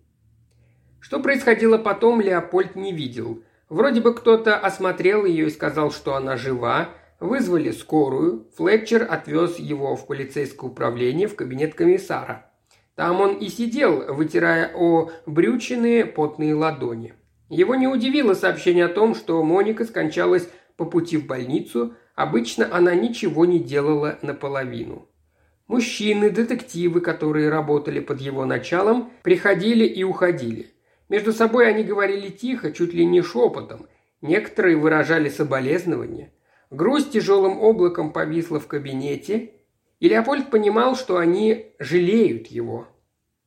Что 0.99 1.21
происходило 1.21 1.79
потом, 1.79 2.21
Леопольд 2.21 2.75
не 2.75 2.93
видел. 2.93 3.45
Вроде 3.69 4.01
бы 4.01 4.13
кто-то 4.13 4.59
осмотрел 4.59 5.25
ее 5.25 5.47
и 5.47 5.51
сказал, 5.51 5.93
что 5.93 6.17
она 6.17 6.37
жива, 6.37 6.89
вызвали 7.21 7.71
скорую, 7.71 8.49
Флетчер 8.57 9.07
отвез 9.09 9.61
его 9.61 9.95
в 9.95 10.09
полицейское 10.09 10.69
управление 10.69 11.29
в 11.29 11.37
кабинет 11.37 11.77
комиссара. 11.77 12.51
Там 12.97 13.21
он 13.21 13.37
и 13.37 13.49
сидел, 13.49 14.13
вытирая 14.13 14.73
о 14.75 15.13
брючины 15.27 16.05
потные 16.07 16.57
ладони. 16.57 17.15
Его 17.51 17.77
не 17.77 17.87
удивило 17.87 18.35
сообщение 18.35 18.87
о 18.87 18.93
том, 18.93 19.15
что 19.15 19.41
Моника 19.45 19.85
скончалась 19.85 20.49
по 20.77 20.85
пути 20.87 21.19
в 21.19 21.27
больницу, 21.29 21.95
Обычно 22.15 22.69
она 22.71 22.95
ничего 22.95 23.45
не 23.45 23.59
делала 23.59 24.19
наполовину. 24.23 25.09
Мужчины, 25.67 26.31
детективы, 26.31 27.01
которые 27.01 27.49
работали 27.49 27.99
под 27.99 28.21
его 28.21 28.45
началом, 28.45 29.11
приходили 29.23 29.85
и 29.85 30.05
уходили. 30.05 30.71
Между 31.09 31.33
собой 31.33 31.69
они 31.69 31.83
говорили 31.83 32.29
тихо, 32.29 32.71
чуть 32.71 32.93
ли 32.93 33.05
не 33.05 33.23
шепотом. 33.23 33.87
Некоторые 34.21 34.77
выражали 34.77 35.29
соболезнования. 35.29 36.33
Грусть 36.71 37.13
тяжелым 37.13 37.61
облаком 37.61 38.13
повисла 38.13 38.61
в 38.61 38.67
кабинете, 38.67 39.51
И 40.01 40.09
Леопольд 40.09 40.51
понимал, 40.51 40.97
что 40.97 41.17
они 41.17 41.73
жалеют 41.79 42.49
его. 42.49 42.89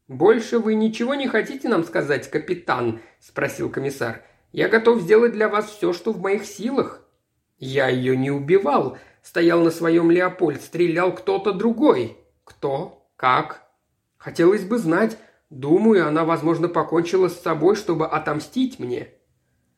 «Больше 0.08 0.60
вы 0.60 0.74
ничего 0.74 1.14
не 1.14 1.28
хотите 1.28 1.68
нам 1.68 1.84
сказать, 1.84 2.30
капитан?»– 2.32 3.02
спросил 3.20 3.70
комиссар. 3.70 4.24
«Я 4.54 4.70
готов 4.70 5.02
сделать 5.02 5.34
для 5.34 5.50
вас 5.50 5.70
все, 5.70 5.94
что 5.94 6.14
в 6.14 6.22
моих 6.22 6.46
силах». 6.46 7.07
«Я 7.58 7.90
ее 7.90 8.16
не 8.16 8.30
убивал»,– 8.30 8.98
стоял 9.24 9.64
на 9.64 9.72
своем 9.72 10.12
Леопольд. 10.12 10.62
«Стрелял 10.62 11.14
кто-то 11.14 11.54
другой». 11.54 12.18
«Кто? 12.44 13.08
Как?» 13.16 13.64
«Хотелось 14.18 14.64
бы 14.64 14.78
знать. 14.78 15.18
Думаю, 15.50 16.08
она, 16.08 16.24
возможно, 16.24 16.68
покончила 16.68 17.28
с 17.28 17.42
собой, 17.42 17.76
чтобы 17.76 18.08
отомстить 18.08 18.80
мне». 18.80 19.10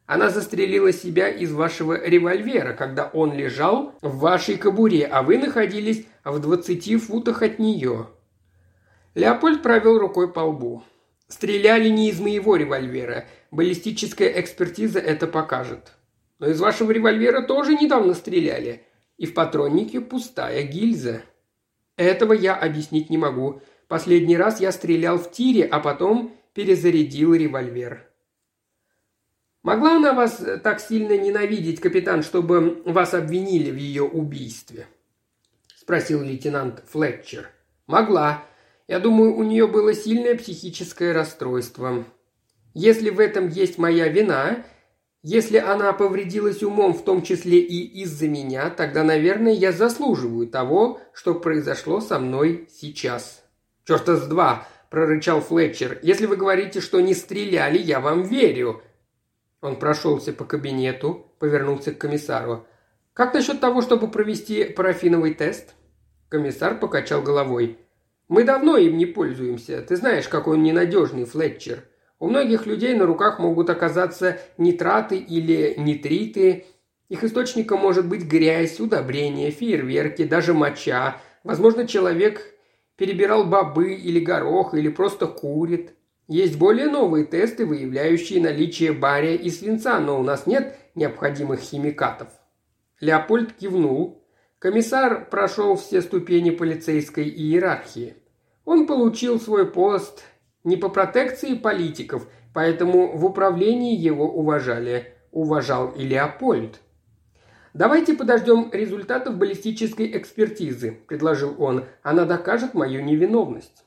Она 0.09 0.31
застрелила 0.31 0.91
себя 0.91 1.29
из 1.29 1.51
вашего 1.53 2.03
револьвера, 2.03 2.73
когда 2.73 3.05
он 3.13 3.31
лежал 3.31 3.93
в 4.01 4.17
вашей 4.17 4.57
кобуре, 4.57 5.05
а 5.05 5.21
вы 5.21 5.37
находились 5.37 6.07
в 6.25 6.39
двадцати 6.39 6.97
футах 6.97 7.43
от 7.43 7.59
нее». 7.59 8.07
Леопольд 9.13 9.61
провел 9.61 9.99
рукой 9.99 10.33
по 10.33 10.39
лбу. 10.39 10.83
«Стреляли 11.27 11.89
не 11.89 12.09
из 12.09 12.19
моего 12.19 12.55
револьвера. 12.55 13.25
Баллистическая 13.51 14.29
экспертиза 14.41 14.99
это 14.99 15.27
покажет. 15.27 15.93
Но 16.39 16.47
из 16.47 16.59
вашего 16.59 16.91
револьвера 16.91 17.41
тоже 17.41 17.75
недавно 17.75 18.13
стреляли. 18.13 18.85
И 19.17 19.25
в 19.25 19.33
патроннике 19.33 20.01
пустая 20.01 20.63
гильза. 20.63 21.21
Этого 21.97 22.33
я 22.33 22.55
объяснить 22.55 23.09
не 23.09 23.17
могу. 23.17 23.61
Последний 23.87 24.37
раз 24.37 24.61
я 24.61 24.71
стрелял 24.71 25.17
в 25.17 25.31
тире, 25.31 25.65
а 25.65 25.79
потом 25.79 26.33
перезарядил 26.53 27.33
револьвер. 27.33 28.09
Могла 29.63 29.97
она 29.97 30.13
вас 30.13 30.41
э, 30.41 30.57
так 30.57 30.79
сильно 30.79 31.17
ненавидеть, 31.17 31.81
капитан, 31.81 32.23
чтобы 32.23 32.81
вас 32.85 33.13
обвинили 33.13 33.71
в 33.71 33.75
ее 33.75 34.03
убийстве?»– 34.03 34.87
спросил 35.75 36.21
лейтенант 36.21 36.83
Флетчер. 36.87 37.49
«Могла. 37.85 38.45
Я 38.87 38.99
думаю, 38.99 39.35
у 39.35 39.43
нее 39.43 39.67
было 39.67 39.93
сильное 39.93 40.35
психическое 40.35 41.11
расстройство. 41.11 42.05
Если 42.73 43.09
в 43.09 43.19
этом 43.19 43.49
есть 43.49 43.77
моя 43.77 44.07
вина, 44.07 44.63
если 45.21 45.57
она 45.57 45.93
повредилась 45.93 46.63
умом, 46.63 46.93
в 46.93 47.03
том 47.03 47.21
числе 47.21 47.59
и 47.59 48.01
из-за 48.03 48.27
меня, 48.27 48.69
тогда, 48.69 49.03
наверное, 49.03 49.53
я 49.53 49.71
заслуживаю 49.71 50.47
того, 50.47 50.99
что 51.13 51.35
произошло 51.35 52.01
со 52.01 52.19
мной 52.19 52.67
сейчас». 52.71 53.43
«Черта 53.85 54.15
с 54.17 54.27
два!»– 54.27 54.67
прорычал 54.89 55.41
Флетчер. 55.41 55.99
«Если 56.03 56.25
вы 56.25 56.35
говорите, 56.37 56.81
что 56.81 56.99
не 57.01 57.13
стреляли, 57.13 57.77
я 57.77 57.99
вам 57.99 58.23
верю. 58.23 58.81
Он 59.61 59.77
прошелся 59.77 60.31
по 60.31 60.45
кабинету, 60.45 61.33
повернулся 61.39 61.93
к 61.93 61.97
комиссару. 61.97 62.65
«Как 63.13 63.33
насчет 63.33 63.59
того, 63.59 63.81
чтобы 63.81 64.09
провести 64.09 64.63
парафиновый 64.63 65.33
тест?» 65.33 65.75
Комиссар 66.29 66.79
покачал 66.79 67.21
головой. 67.21 67.77
«Мы 68.29 68.43
давно 68.43 68.77
им 68.77 68.97
не 68.97 69.05
пользуемся. 69.05 69.81
Ты 69.81 69.97
знаешь, 69.97 70.29
какой 70.29 70.55
он 70.55 70.63
ненадежный, 70.63 71.25
Флетчер. 71.25 71.83
У 72.19 72.27
многих 72.27 72.65
людей 72.65 72.95
на 72.95 73.05
руках 73.05 73.39
могут 73.39 73.69
оказаться 73.69 74.39
нитраты 74.57 75.17
или 75.17 75.73
нитриты. 75.77 76.65
Их 77.07 77.23
источником 77.23 77.79
может 77.79 78.07
быть 78.07 78.23
грязь, 78.23 78.79
удобрения, 78.79 79.51
фейерверки, 79.51 80.25
даже 80.25 80.53
моча. 80.53 81.17
Возможно, 81.45 81.87
человек 81.87 82.41
перебирал 82.97 83.45
бобы 83.45 83.93
или 83.93 84.19
горох, 84.19 84.73
или 84.73 84.89
просто 84.89 85.27
курит. 85.27 85.93
Есть 86.27 86.57
более 86.59 86.87
новые 86.87 87.25
тесты, 87.25 87.65
выявляющие 87.65 88.41
наличие 88.41 88.91
бария 88.91 89.35
и 89.35 89.49
свинца, 89.49 89.99
но 89.99 90.19
у 90.19 90.23
нас 90.23 90.45
нет 90.45 90.77
необходимых 90.93 91.61
химикатов. 91.61 92.27
Леопольд 92.99 93.53
кивнул. 93.53 94.21
Комиссар 94.59 95.27
прошел 95.29 95.77
все 95.77 96.01
ступени 96.01 96.49
полицейской 96.49 97.29
иерархии. 97.29 98.15
Он 98.65 98.85
получил 98.85 99.39
свой 99.39 99.65
пост 99.65 100.25
не 100.69 100.77
по 100.77 100.87
протекции 100.87 101.55
политиков, 101.55 102.27
поэтому 102.53 103.17
в 103.17 103.25
управлении 103.25 103.97
его 103.97 104.31
уважали. 104.31 105.13
Уважал 105.31 105.89
и 105.89 106.03
Леопольд. 106.03 106.79
«Давайте 107.73 108.13
подождем 108.13 108.69
результатов 108.71 109.37
баллистической 109.37 110.17
экспертизы»,– 110.17 110.99
предложил 111.07 111.61
он. 111.61 111.85
«Она 112.01 112.25
докажет 112.25 112.73
мою 112.73 113.03
невиновность». 113.03 113.83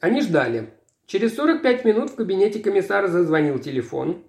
Они 0.00 0.22
ждали. 0.22 0.70
Через 1.06 1.34
45 1.36 1.84
минут 1.84 2.10
в 2.10 2.14
кабинете 2.14 2.60
комиссара 2.60 3.08
зазвонил 3.08 3.58
телефон. 3.58 4.24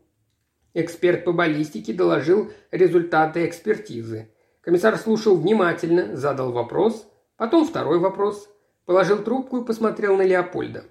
Эксперт 0.73 1.23
по 1.23 1.31
баллистике 1.31 1.93
доложил 1.93 2.51
результаты 2.71 3.45
экспертизы. 3.45 4.29
Комиссар 4.61 4.97
слушал 4.97 5.37
внимательно, 5.37 6.15
задал 6.15 6.51
вопрос, 6.51 7.07
потом 7.37 7.65
второй 7.65 7.99
вопрос, 7.99 8.49
положил 8.85 9.23
трубку 9.23 9.61
и 9.61 9.65
посмотрел 9.65 10.17
на 10.17 10.23
Леопольда. 10.23 10.85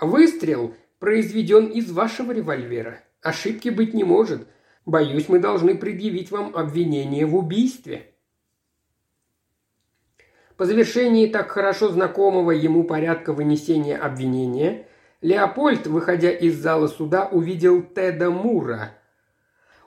«Выстрел 0.00 0.74
произведен 0.98 1.66
из 1.66 1.90
вашего 1.90 2.32
револьвера. 2.32 3.00
Ошибки 3.22 3.68
быть 3.68 3.94
не 3.94 4.04
может. 4.04 4.46
Боюсь, 4.84 5.28
мы 5.28 5.38
должны 5.38 5.76
предъявить 5.76 6.30
вам 6.30 6.56
обвинение 6.56 7.26
в 7.26 7.36
убийстве». 7.36 8.12
По 10.56 10.66
завершении 10.66 11.26
так 11.26 11.50
хорошо 11.50 11.88
знакомого 11.88 12.52
ему 12.52 12.84
порядка 12.84 13.32
вынесения 13.32 13.96
обвинения, 13.96 14.86
Леопольд, 15.20 15.86
выходя 15.86 16.30
из 16.30 16.56
зала 16.56 16.88
суда, 16.88 17.28
увидел 17.30 17.82
Теда 17.82 18.30
Мура. 18.30 18.94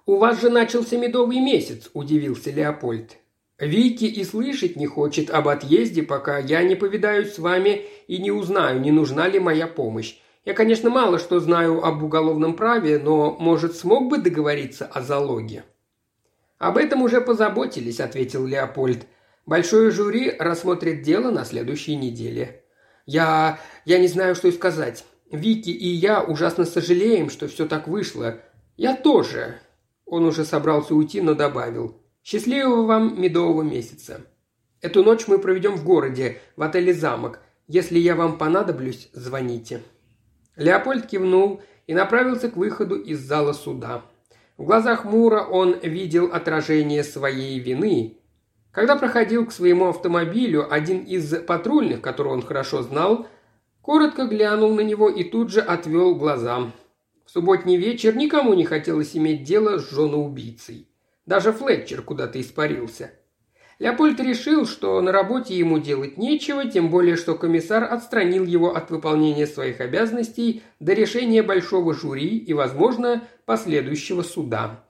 «У 0.05 0.17
вас 0.17 0.41
же 0.41 0.49
начался 0.49 0.97
медовый 0.97 1.39
месяц»,– 1.39 1.89
удивился 1.93 2.51
Леопольд. 2.51 3.17
«Вики 3.57 4.05
и 4.05 4.23
слышать 4.25 4.75
не 4.75 4.85
хочет 4.85 5.29
об 5.29 5.47
отъезде, 5.47 6.03
пока 6.03 6.39
я 6.39 6.61
не 6.63 6.75
повидаюсь 6.75 7.33
с 7.33 7.39
вами 7.39 7.85
и 8.07 8.17
не 8.17 8.29
узнаю, 8.29 8.81
не 8.81 8.91
нужна 8.91 9.29
ли 9.29 9.39
моя 9.39 9.65
помощь. 9.65 10.17
Я, 10.43 10.53
конечно, 10.53 10.89
мало 10.89 11.19
что 11.19 11.39
знаю 11.39 11.83
об 11.83 12.03
уголовном 12.03 12.55
праве, 12.55 12.99
но, 12.99 13.31
может, 13.39 13.75
смог 13.77 14.09
бы 14.09 14.17
договориться 14.17 14.85
о 14.85 15.01
залоге?» 15.01 15.63
«Об 16.57 16.77
этом 16.77 17.01
уже 17.01 17.21
позаботились»,– 17.21 17.99
ответил 18.01 18.45
Леопольд. 18.45 19.05
«Большое 19.45 19.89
жюри 19.89 20.35
рассмотрит 20.37 21.01
дело 21.01 21.31
на 21.31 21.45
следующей 21.45 21.95
неделе». 21.95 22.63
«Я... 23.05 23.59
я 23.85 23.99
не 23.99 24.07
знаю, 24.07 24.35
что 24.35 24.47
и 24.47 24.51
сказать. 24.51 25.05
Вики 25.31 25.69
и 25.69 25.87
я 25.87 26.23
ужасно 26.23 26.65
сожалеем, 26.65 27.29
что 27.29 27.47
все 27.47 27.67
так 27.67 27.87
вышло. 27.87 28.39
Я 28.75 28.95
тоже». 28.95 29.59
Он 30.05 30.25
уже 30.25 30.43
собрался 30.43 30.93
уйти, 30.93 31.21
но 31.21 31.33
добавил. 31.33 32.01
«Счастливого 32.25 32.87
вам 32.87 33.21
медового 33.21 33.61
месяца. 33.61 34.21
Эту 34.81 35.03
ночь 35.03 35.27
мы 35.27 35.37
проведем 35.37 35.75
в 35.75 35.83
городе, 35.83 36.39
в 36.55 36.63
отеле 36.63 36.91
«Замок». 36.91 37.39
Если 37.67 37.99
я 37.99 38.15
вам 38.15 38.39
понадоблюсь, 38.39 39.09
звоните». 39.13 39.83
Леопольд 40.55 41.05
кивнул 41.05 41.61
и 41.85 41.93
направился 41.93 42.49
к 42.49 42.57
выходу 42.57 42.95
из 42.95 43.19
зала 43.19 43.53
суда. 43.53 44.01
В 44.57 44.63
глазах 44.63 45.05
Мура 45.05 45.43
он 45.43 45.77
видел 45.79 46.31
отражение 46.33 47.03
своей 47.03 47.59
вины. 47.59 48.17
Когда 48.71 48.95
проходил 48.95 49.45
к 49.45 49.51
своему 49.51 49.89
автомобилю, 49.89 50.65
один 50.73 51.03
из 51.03 51.31
патрульных, 51.45 52.01
которого 52.01 52.33
он 52.33 52.41
хорошо 52.41 52.81
знал, 52.81 53.27
коротко 53.83 54.25
глянул 54.25 54.73
на 54.73 54.81
него 54.81 55.09
и 55.09 55.23
тут 55.25 55.51
же 55.51 55.61
отвел 55.61 56.15
глаза. 56.15 56.71
В 57.23 57.29
субботний 57.29 57.77
вечер 57.77 58.15
никому 58.15 58.55
не 58.55 58.65
хотелось 58.65 59.15
иметь 59.15 59.43
дело 59.43 59.77
с 59.77 59.91
женоубийцей. 59.91 60.89
Даже 61.25 61.51
Флетчер 61.51 62.01
куда-то 62.01 62.39
испарился. 62.39 63.11
Леопольд 63.77 64.19
решил, 64.21 64.65
что 64.65 65.01
на 65.01 65.11
работе 65.11 65.57
ему 65.57 65.79
делать 65.79 66.17
нечего, 66.17 66.65
тем 66.65 66.89
более, 66.89 67.17
что 67.17 67.35
комиссар 67.35 67.83
отстранил 67.83 68.45
его 68.45 68.73
от 68.73 68.89
выполнения 68.89 69.47
своих 69.47 69.81
обязанностей 69.81 70.63
до 70.79 70.93
решения 70.93 71.43
большого 71.43 71.93
жюри 71.93 72.37
и, 72.37 72.53
возможно, 72.53 73.23
последующего 73.45 74.21
суда. 74.21 74.85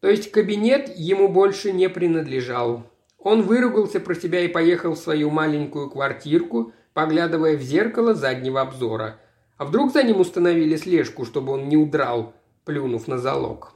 То 0.00 0.08
есть 0.08 0.30
кабинет 0.30 0.90
ему 0.96 1.28
больше 1.28 1.72
не 1.72 1.90
принадлежал. 1.90 2.86
Он 3.18 3.42
выругался 3.42 4.00
про 4.00 4.14
себя 4.14 4.40
и 4.40 4.48
поехал 4.48 4.94
в 4.94 4.98
свою 4.98 5.28
маленькую 5.28 5.90
квартирку, 5.90 6.72
поглядывая 6.94 7.58
в 7.58 7.60
зеркало 7.60 8.14
заднего 8.14 8.62
обзора. 8.62 9.20
А 9.58 9.66
вдруг 9.66 9.92
за 9.92 10.02
ним 10.02 10.20
установили 10.20 10.76
слежку, 10.76 11.26
чтобы 11.26 11.52
он 11.52 11.68
не 11.68 11.76
удрал, 11.76 12.32
плюнув 12.64 13.06
на 13.06 13.18
залог. 13.18 13.74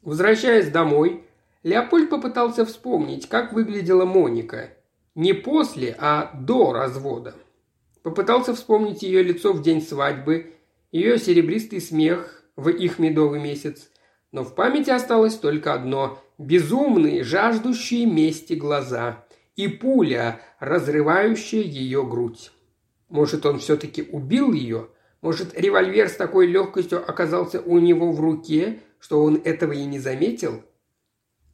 Возвращаясь 0.00 0.70
домой, 0.70 1.25
Леопольд 1.62 2.10
попытался 2.10 2.64
вспомнить, 2.64 3.28
как 3.28 3.52
выглядела 3.52 4.04
Моника. 4.04 4.70
Не 5.14 5.32
после, 5.32 5.96
а 5.98 6.32
до 6.34 6.72
развода. 6.72 7.34
Попытался 8.02 8.54
вспомнить 8.54 9.02
ее 9.02 9.22
лицо 9.22 9.52
в 9.52 9.62
день 9.62 9.82
свадьбы, 9.82 10.54
ее 10.92 11.18
серебристый 11.18 11.80
смех 11.80 12.44
в 12.54 12.68
их 12.68 12.98
медовый 12.98 13.40
месяц. 13.40 13.90
Но 14.32 14.44
в 14.44 14.54
памяти 14.54 14.90
осталось 14.90 15.36
только 15.36 15.72
одно– 15.74 16.22
безумные, 16.38 17.24
жаждущие 17.24 18.06
мести 18.06 18.52
глаза 18.54 19.24
и 19.56 19.68
пуля, 19.68 20.40
разрывающая 20.60 21.62
ее 21.62 22.04
грудь. 22.04 22.52
Может, 23.08 23.46
он 23.46 23.58
все-таки 23.58 24.02
убил 24.02 24.52
ее? 24.52 24.88
Может, 25.22 25.58
револьвер 25.58 26.08
с 26.08 26.16
такой 26.16 26.46
легкостью 26.46 27.08
оказался 27.08 27.60
у 27.60 27.78
него 27.78 28.12
в 28.12 28.20
руке, 28.20 28.80
что 28.98 29.22
он 29.22 29.40
этого 29.44 29.72
и 29.72 29.84
не 29.84 29.98
заметил? 29.98 30.62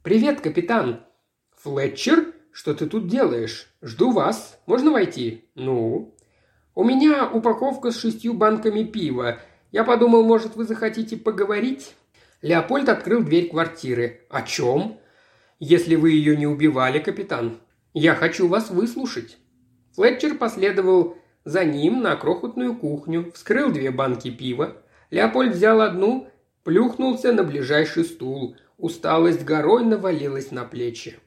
«Привет, 0.03 0.41
капитан!» 0.41 1.05
«Флетчер?» 1.55 2.33
что 2.53 2.73
ты 2.73 2.85
тут 2.85 3.07
делаешь? 3.07 3.67
Жду 3.81 4.11
вас. 4.11 4.59
Можно 4.67 4.91
войти?» 4.91 5.45
«Ну?» 5.55 6.15
«У 6.75 6.83
меня 6.83 7.29
упаковка 7.29 7.91
с 7.91 7.99
шестью 7.99 8.33
банками 8.33 8.83
пива. 8.83 9.39
Я 9.71 9.83
подумал, 9.83 10.23
может, 10.23 10.55
вы 10.55 10.65
захотите 10.65 11.17
поговорить?» 11.17 11.95
Леопольд 12.41 12.89
открыл 12.89 13.23
дверь 13.23 13.49
квартиры. 13.49 14.21
«О 14.29 14.41
чем?» 14.41 14.99
«Если 15.59 15.95
вы 15.95 16.11
ее 16.11 16.35
не 16.35 16.47
убивали, 16.47 16.99
капитан. 16.99 17.59
Я 17.93 18.13
хочу 18.15 18.47
вас 18.47 18.69
выслушать». 18.69 19.37
Флетчер 19.95 20.35
последовал 20.37 21.17
за 21.45 21.63
ним 21.63 22.01
на 22.01 22.15
крохотную 22.15 22.75
кухню, 22.75 23.31
вскрыл 23.33 23.71
две 23.71 23.89
банки 23.89 24.29
пива. 24.29 24.77
Леопольд 25.11 25.55
взял 25.55 25.81
одну, 25.81 26.27
плюхнулся 26.63 27.31
на 27.31 27.43
ближайший 27.43 28.03
стул. 28.03 28.57
Усталость 28.77 29.43
горой 29.43 29.83
навалилась 29.85 30.51
на 30.51 30.65
плечи. 30.65 31.19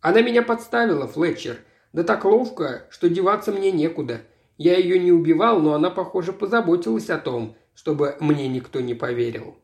Она 0.00 0.20
меня 0.20 0.42
подставила, 0.42 1.06
Флетчер. 1.06 1.58
Да 1.92 2.02
так 2.02 2.24
ловко, 2.24 2.86
что 2.90 3.08
деваться 3.08 3.52
мне 3.52 3.70
некуда. 3.70 4.22
Я 4.58 4.76
ее 4.76 4.98
не 4.98 5.12
убивал, 5.12 5.60
но 5.60 5.74
она, 5.74 5.90
похоже, 5.90 6.32
позаботилась 6.32 7.10
о 7.10 7.18
том, 7.18 7.56
чтобы 7.74 8.16
мне 8.20 8.48
никто 8.48 8.80
не 8.80 8.94
поверил. 8.94 9.56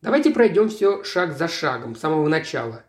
Давайте 0.00 0.30
пройдем 0.30 0.68
все 0.68 1.04
шаг 1.04 1.36
за 1.36 1.48
шагом, 1.48 1.94
с 1.94 2.00
самого 2.00 2.28
начала. 2.28 2.84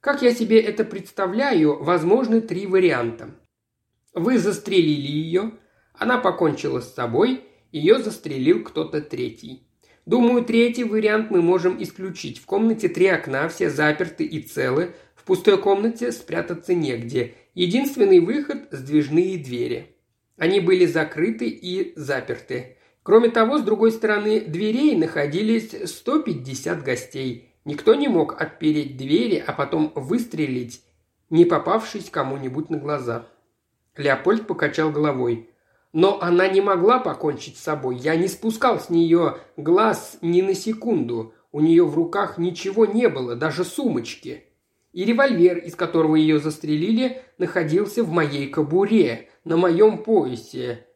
Как 0.00 0.22
я 0.22 0.32
себе 0.32 0.60
это 0.60 0.84
представляю, 0.84 1.82
возможны 1.82 2.40
три 2.40 2.66
варианта. 2.66 3.34
Вы 4.14 4.38
застрелили 4.38 5.10
ее, 5.10 5.52
она 5.92 6.18
покончила 6.18 6.80
с 6.80 6.94
собой, 6.94 7.44
ее 7.72 7.98
застрелил 7.98 8.64
кто-то 8.64 9.02
третий. 9.02 9.67
Думаю, 10.08 10.42
третий 10.42 10.84
вариант 10.84 11.30
мы 11.30 11.42
можем 11.42 11.82
исключить. 11.82 12.38
В 12.38 12.46
комнате 12.46 12.88
три 12.88 13.08
окна, 13.08 13.46
все 13.50 13.68
заперты 13.68 14.24
и 14.24 14.40
целы, 14.40 14.94
в 15.14 15.22
пустой 15.24 15.58
комнате 15.58 16.12
спрятаться 16.12 16.72
негде. 16.72 17.34
Единственный 17.52 18.20
выход– 18.20 18.68
сдвижные 18.70 19.36
двери. 19.36 19.94
Они 20.38 20.60
были 20.60 20.86
закрыты 20.86 21.50
и 21.50 21.92
заперты. 21.94 22.78
Кроме 23.02 23.28
того, 23.28 23.58
с 23.58 23.62
другой 23.62 23.92
стороны 23.92 24.40
дверей 24.40 24.96
находились 24.96 25.74
150 25.90 26.82
гостей. 26.82 27.52
Никто 27.66 27.94
не 27.94 28.08
мог 28.08 28.40
отпереть 28.40 28.96
двери, 28.96 29.44
а 29.46 29.52
потом 29.52 29.92
выстрелить, 29.94 30.80
не 31.28 31.44
попавшись 31.44 32.08
кому-нибудь 32.08 32.70
на 32.70 32.78
глаза. 32.78 33.26
Леопольд 33.94 34.46
покачал 34.46 34.90
головой. 34.90 35.50
Но 35.92 36.20
она 36.20 36.48
не 36.48 36.60
могла 36.60 36.98
покончить 36.98 37.56
с 37.56 37.62
собой. 37.62 37.96
Я 37.96 38.16
не 38.16 38.28
спускал 38.28 38.78
с 38.78 38.90
нее 38.90 39.38
глаз 39.56 40.18
ни 40.20 40.42
на 40.42 40.54
секунду. 40.54 41.34
У 41.50 41.60
нее 41.60 41.84
в 41.86 41.94
руках 41.94 42.36
ничего 42.38 42.84
не 42.84 43.08
было, 43.08 43.34
даже 43.34 43.64
сумочки. 43.64 44.44
И 44.92 45.04
револьвер, 45.04 45.58
из 45.58 45.74
которого 45.74 46.16
ее 46.16 46.38
застрелили, 46.38 47.22
находился 47.38 48.02
в 48.02 48.10
моей 48.10 48.48
кобуре, 48.48 49.28
на 49.44 49.56
моем 49.56 50.02
поясе. 50.02 50.86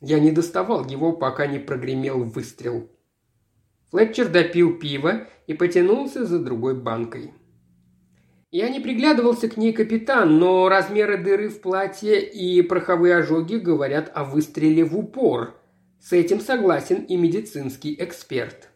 Я 0.00 0.18
не 0.18 0.30
доставал 0.30 0.86
его, 0.86 1.12
пока 1.12 1.46
не 1.46 1.58
прогремел 1.58 2.24
выстрел. 2.24 2.90
Флетчер 3.90 4.28
допил 4.28 4.78
пиво 4.78 5.26
и 5.46 5.54
потянулся 5.54 6.24
за 6.24 6.38
другой 6.38 6.74
банкой. 6.74 7.32
Я 8.50 8.68
не 8.68 8.78
приглядывался 8.78 9.48
к 9.48 9.56
ней, 9.56 9.72
капитан, 9.72 10.38
но 10.38 10.68
размеры 10.68 11.18
дыры 11.18 11.48
в 11.48 11.60
платье 11.60 12.24
и 12.24 12.62
пороховые 12.62 13.16
ожоги 13.16 13.56
говорят 13.56 14.10
о 14.14 14.24
выстреле 14.24 14.84
в 14.84 14.96
упор. 14.96 15.54
С 16.00 16.12
этим 16.12 16.40
согласен 16.40 17.02
и 17.02 17.16
медицинский 17.16 17.96
эксперт. 17.98 18.70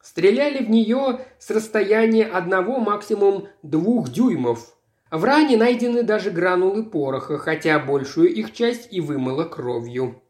Стреляли 0.00 0.64
в 0.64 0.70
нее 0.70 1.20
с 1.40 1.50
расстояния 1.50 2.26
одного 2.26 2.78
максимум 2.78 3.48
двух 3.64 4.10
дюймов. 4.10 4.76
В 5.10 5.24
ране 5.24 5.56
найдены 5.56 6.04
даже 6.04 6.30
гранулы 6.30 6.84
пороха, 6.84 7.38
хотя 7.38 7.80
большую 7.80 8.32
их 8.32 8.52
часть 8.52 8.92
и 8.92 9.00
вымыло 9.00 9.44
кровью. 9.44 10.22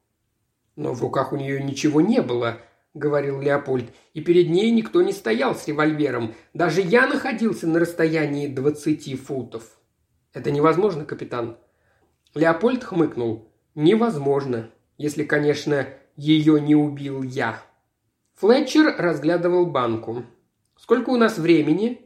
Но 0.76 0.94
в 0.94 1.02
руках 1.02 1.32
у 1.32 1.36
нее 1.36 1.62
ничего 1.62 2.00
не 2.00 2.22
было, 2.22 2.58
говорил 2.96 3.40
Леопольд, 3.40 3.92
и 4.14 4.20
перед 4.20 4.50
ней 4.50 4.70
никто 4.70 5.02
не 5.02 5.12
стоял 5.12 5.54
с 5.54 5.68
револьвером. 5.68 6.34
Даже 6.54 6.80
я 6.80 7.06
находился 7.06 7.66
на 7.66 7.78
расстоянии 7.78 8.48
двадцати 8.48 9.14
футов. 9.14 9.78
Это 10.32 10.50
невозможно, 10.50 11.04
капитан. 11.04 11.56
Леопольд 12.34 12.84
хмыкнул. 12.84 13.52
Невозможно, 13.74 14.70
если, 14.98 15.24
конечно, 15.24 15.86
ее 16.16 16.60
не 16.60 16.74
убил 16.74 17.22
я. 17.22 17.62
Флетчер 18.36 18.94
разглядывал 18.98 19.64
банку. 19.64 20.24
«Сколько 20.76 21.08
у 21.10 21.16
нас 21.16 21.38
времени?» 21.38 22.02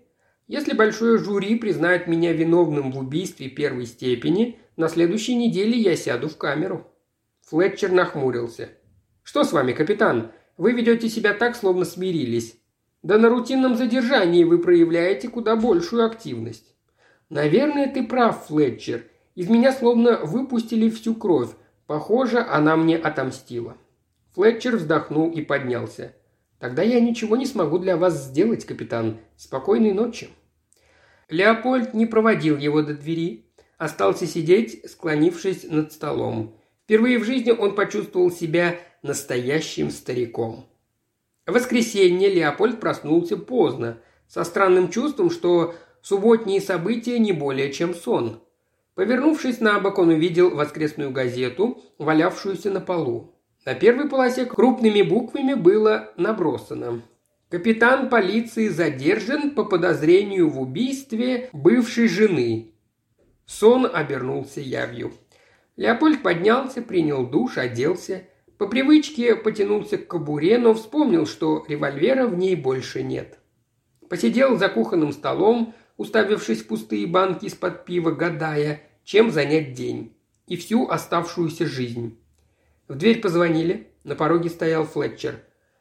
«Если 0.47 0.75
большое 0.75 1.19
жюри 1.19 1.57
признает 1.57 2.07
меня 2.07 2.33
виновным 2.33 2.93
в 2.93 2.99
убийстве 2.99 3.49
первой 3.49 3.87
степени, 3.87 4.59
на 4.77 4.89
следующей 4.89 5.35
неделе 5.35 5.77
я 5.77 5.97
сяду 5.97 6.29
в 6.29 6.37
камеру». 6.37 6.87
Флетчер 7.43 7.91
нахмурился. 7.91 8.71
«Что 9.25 9.43
с 9.43 9.53
вами, 9.53 9.73
капитан? 9.73 10.31
Вы 10.61 10.73
ведете 10.73 11.09
себя 11.09 11.33
так, 11.33 11.57
словно 11.57 11.87
смирились. 11.87 12.55
Да 13.03 13.17
на 13.17 13.31
рутинном 13.31 13.77
задержании 13.79 14.45
вы 14.45 14.59
проявляете 14.59 15.31
куда 15.31 15.57
большую 15.57 16.05
активность. 16.05 16.75
Наверное, 17.31 17.91
ты 17.91 18.07
прав, 18.07 18.47
Флетчер. 18.49 19.07
Из 19.35 19.49
меня 19.49 19.73
словно 19.73 20.19
выпустили 20.23 20.91
всю 20.91 21.15
кровь. 21.15 21.49
Похоже, 21.87 22.41
она 22.41 22.77
мне 22.77 22.99
отомстила. 22.99 23.79
Флетчер 24.35 24.77
вздохнул 24.77 25.31
и 25.31 25.41
поднялся. 25.41 26.15
Тогда 26.59 26.83
я 26.83 27.01
ничего 27.01 27.39
не 27.39 27.47
смогу 27.47 27.79
для 27.79 27.97
вас 27.97 28.23
сделать, 28.27 28.67
капитан. 28.67 29.17
Спокойной 29.39 29.95
ночи. 29.95 30.29
Леопольд 31.31 31.95
не 31.95 32.05
проводил 32.05 32.59
его 32.59 32.83
до 32.83 32.93
двери, 32.93 33.47
остался 33.79 34.27
сидеть, 34.27 34.83
склонившись 34.91 35.65
над 35.71 35.91
столом. 35.91 36.55
Впервые 36.85 37.19
в 37.19 37.25
жизни 37.25 37.51
он 37.51 37.75
почувствовал 37.75 38.31
себя 38.31 38.77
настоящим 39.03 39.91
стариком. 39.91 40.67
В 41.47 41.53
воскресенье 41.53 42.29
Леопольд 42.29 42.81
проснулся 42.81 43.37
поздно, 43.37 43.99
со 44.29 44.45
странным 44.45 44.91
чувством, 44.91 45.31
что 45.31 45.75
субботние 46.03 46.61
события 46.61 47.19
не 47.19 47.33
более 47.33 47.73
чем 47.73 47.95
сон. 47.95 48.41
Повернувшись 48.95 49.61
на 49.61 49.81
бок, 49.81 49.99
он 49.99 50.11
увидел 50.11 50.51
воскресную 50.51 51.11
газету, 51.11 51.83
валявшуюся 51.99 52.71
на 52.71 52.81
полу. 52.81 53.35
На 53.65 53.75
первой 53.75 54.09
полосе 54.09 54.47
крупными 54.47 55.03
буквами 55.03 55.55
было 55.55 56.13
набросано 56.17 57.03
«Капитан 57.49 58.09
полиции 58.09 58.69
задержан 58.69 59.51
по 59.51 59.65
подозрению 59.65 60.49
в 60.49 60.61
убийстве 60.61 61.51
бывшей 61.53 62.09
жены». 62.09 62.73
Сон 63.47 63.91
обернулся 63.93 64.61
явью. 64.61 65.13
Леопольд 65.77 66.23
поднялся, 66.23 66.83
принял 66.83 67.27
душ, 67.27 67.59
оделся. 67.59 68.29
По 68.61 68.67
привычке 68.67 69.37
потянулся 69.37 69.97
к 69.97 70.07
кобуре, 70.07 70.59
но 70.59 70.75
вспомнил, 70.75 71.25
что 71.25 71.65
револьвера 71.67 72.27
в 72.27 72.37
ней 72.37 72.55
больше 72.55 73.03
нет. 73.03 73.39
Посидел 74.11 74.59
за 74.59 74.69
кухонным 74.69 75.13
столом, 75.13 75.73
уставившись 75.97 76.61
в 76.61 76.67
пустые 76.67 77.07
банки 77.07 77.47
из-под 77.47 77.87
пива, 77.87 78.11
гадая, 78.11 78.83
чем 79.03 79.31
занять 79.31 79.73
день 79.73 80.15
и 80.47 80.59
всю 80.59 80.87
оставшуюся 80.87 81.65
жизнь. 81.65 82.19
В 82.87 82.97
дверь 82.97 83.23
позвонили, 83.23 83.89
на 84.05 84.15
пороге 84.15 84.51
стоял 84.51 84.85
Флетчер. 84.85 85.37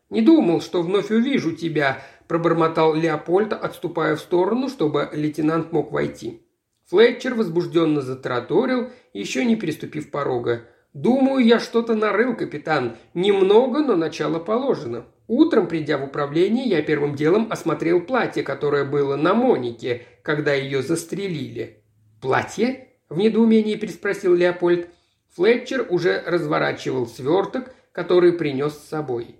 «Не 0.10 0.22
думал, 0.22 0.62
что 0.62 0.82
вновь 0.82 1.12
увижу 1.12 1.52
тебя»,– 1.52 2.02
пробормотал 2.30 2.96
Леопольд, 2.96 3.52
отступая 3.52 4.16
в 4.16 4.22
сторону, 4.22 4.70
чтобы 4.70 5.10
лейтенант 5.12 5.74
мог 5.74 5.92
войти. 5.92 6.44
Флетчер 6.86 7.34
возбужденно 7.34 8.00
затраторил, 8.00 8.90
еще 9.12 9.44
не 9.44 9.58
переступив 9.58 10.12
порога. 10.12 10.70
«Думаю, 11.02 11.46
я 11.46 11.60
что-то 11.60 11.96
нарыл, 11.96 12.36
капитан. 12.36 12.98
Немного, 13.14 13.80
но 13.80 13.96
начало 13.96 14.38
положено. 14.38 15.06
Утром, 15.28 15.70
придя 15.70 15.98
в 15.98 16.04
управление, 16.04 16.66
я 16.66 16.82
первым 16.82 17.16
делом 17.16 17.48
осмотрел 17.50 18.02
платье, 18.02 18.44
которое 18.44 18.84
было 18.84 19.16
на 19.16 19.34
Монике, 19.34 20.02
когда 20.24 20.54
ее 20.54 20.82
застрелили». 20.82 21.84
«Платье?»– 22.22 22.90
в 23.10 23.18
недоумении 23.18 23.76
переспросил 23.76 24.36
Леопольд. 24.36 24.90
Флетчер 25.36 25.88
уже 25.90 26.22
разворачивал 26.26 27.08
сверток, 27.08 27.74
который 27.94 28.34
принес 28.34 28.74
с 28.74 28.90
собой. 28.90 29.38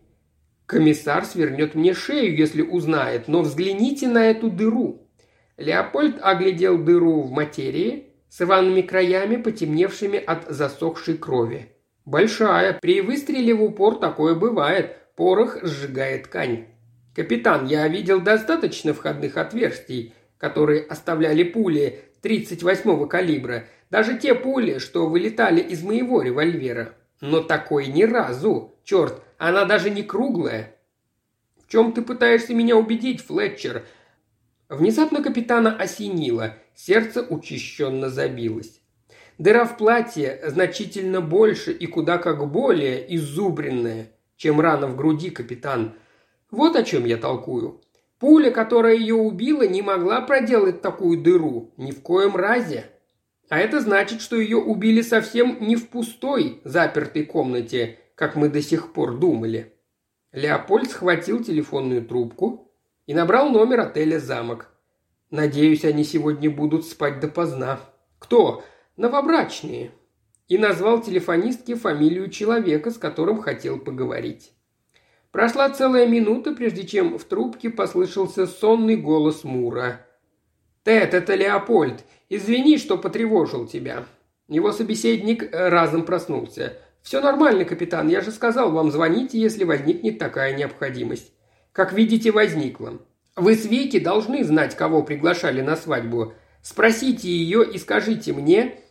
«Комиссар 0.66 1.26
свернет 1.26 1.76
мне 1.76 1.94
шею, 1.94 2.38
если 2.38 2.62
узнает, 2.62 3.28
но 3.28 3.42
взгляните 3.42 4.08
на 4.08 4.28
эту 4.28 4.50
дыру». 4.50 5.10
Леопольд 5.58 6.20
оглядел 6.22 6.78
дыру 6.78 7.22
в 7.24 7.32
материи, 7.32 8.09
с 8.30 8.40
рваными 8.42 8.82
краями, 8.82 9.36
потемневшими 9.36 10.20
от 10.20 10.48
засохшей 10.50 11.18
крови. 11.18 11.70
«Большая. 12.06 12.74
При 12.80 13.02
выстреле 13.02 13.54
в 13.54 13.64
упор 13.64 14.00
такое 14.00 14.36
бывает. 14.36 14.96
Порох 15.16 15.64
сжигает 15.64 16.24
ткань». 16.24 16.66
«Капитан, 17.16 17.66
я 17.66 17.88
видел 17.88 18.22
достаточно 18.22 18.94
входных 18.94 19.36
отверстий, 19.38 20.14
которые 20.38 20.82
оставляли 20.82 21.44
пули 21.44 22.00
38-го 22.24 23.08
калибра, 23.08 23.66
даже 23.90 24.18
те 24.18 24.36
пули, 24.36 24.78
что 24.78 25.08
вылетали 25.08 25.62
из 25.62 25.84
моего 25.84 26.22
револьвера. 26.22 26.94
Но 27.22 27.42
такой 27.42 27.88
ни 27.88 28.04
разу. 28.04 28.76
Черт, 28.84 29.22
она 29.38 29.66
даже 29.66 29.90
не 29.90 30.04
круглая». 30.04 30.76
«В 31.64 31.72
чем 31.72 31.92
ты 31.92 32.02
пытаешься 32.02 32.54
меня 32.54 32.76
убедить, 32.78 33.22
Флетчер?» 33.26 33.86
Внезапно 34.70 35.24
капитана 35.24 35.76
осенило, 35.76 36.56
сердце 36.76 37.24
учащенно 37.24 38.10
забилось. 38.10 38.82
Дыра 39.40 39.66
в 39.66 39.78
платье 39.78 40.40
значительно 40.46 41.22
больше 41.22 41.72
и 41.72 41.88
куда 41.88 42.20
как 42.20 42.48
более 42.52 43.16
изубренная, 43.16 44.12
чем 44.38 44.62
рана 44.62 44.86
в 44.86 44.96
груди, 44.96 45.32
капитан. 45.32 45.96
Вот 46.52 46.76
о 46.76 46.84
чем 46.84 47.06
я 47.06 47.18
толкую. 47.18 47.82
Пуля, 48.20 48.52
которая 48.52 48.96
ее 48.96 49.16
убила, 49.16 49.64
не 49.64 49.82
могла 49.82 50.22
проделать 50.22 50.82
такую 50.82 51.20
дыру, 51.20 51.74
ни 51.78 51.92
в 51.92 52.02
коем 52.02 52.36
разе. 52.36 52.86
А 53.50 53.58
это 53.58 53.80
значит, 53.80 54.22
что 54.22 54.36
ее 54.36 54.58
убили 54.58 55.02
совсем 55.02 55.58
не 55.62 55.78
в 55.78 55.88
пустой, 55.88 56.62
запертой 56.64 57.26
комнате, 57.26 57.98
как 58.14 58.36
мы 58.36 58.50
до 58.50 58.62
сих 58.62 58.94
пор 58.94 59.18
думали. 59.18 59.74
Леопольд 60.32 60.92
схватил 60.92 61.44
телефонную 61.44 62.06
трубку 62.06 62.69
и 63.10 63.14
набрал 63.16 63.50
номер 63.50 63.80
отеля 63.80 64.20
«Замок». 64.20 64.68
Надеюсь, 65.32 65.84
они 65.84 66.04
сегодня 66.04 66.52
будут 66.52 66.86
спать 66.86 67.20
допоздна. 67.20 67.80
Кто? 68.20 68.64
Новобрачные. 68.98 69.90
И 70.48 70.60
назвал 70.60 71.02
телефонистке 71.02 71.74
фамилию 71.74 72.30
человека, 72.30 72.92
с 72.92 73.00
которым 73.00 73.42
хотел 73.42 73.80
поговорить. 73.80 74.52
Прошла 75.32 75.72
целая 75.72 76.06
минута, 76.06 76.54
прежде 76.54 76.86
чем 76.86 77.18
в 77.18 77.24
трубке 77.24 77.72
послышался 77.72 78.46
сонный 78.46 78.96
голос 78.96 79.44
Мура. 79.44 80.06
«Тед, 80.84 81.16
это 81.16 81.34
Леопольд. 81.34 82.06
Извини, 82.30 82.78
что 82.78 82.96
потревожил 82.96 83.66
тебя». 83.66 84.06
Его 84.48 84.72
собеседник 84.72 85.42
э, 85.42 85.70
разом 85.70 86.06
проснулся. 86.06 86.78
«Все 87.02 87.22
нормально, 87.22 87.66
капитан. 87.66 88.08
Я 88.08 88.22
же 88.22 88.30
сказал 88.30 88.72
вам, 88.72 88.92
звоните, 88.92 89.40
если 89.40 89.64
возникнет 89.64 90.20
такая 90.20 90.56
необходимость». 90.56 91.34
«Как 91.80 91.94
видите, 91.94 92.32
возникла. 92.32 93.00
Вы 93.38 93.56
с 93.56 93.66
Вики 93.66 94.00
должны 94.00 94.44
знать, 94.44 94.76
кого 94.76 95.02
приглашали 95.02 95.62
на 95.62 95.78
свадьбу. 95.78 96.34
Спросите 96.62 97.30
ее 97.30 97.66
и 97.66 97.78
скажите 97.78 98.34
мне, 98.34 98.82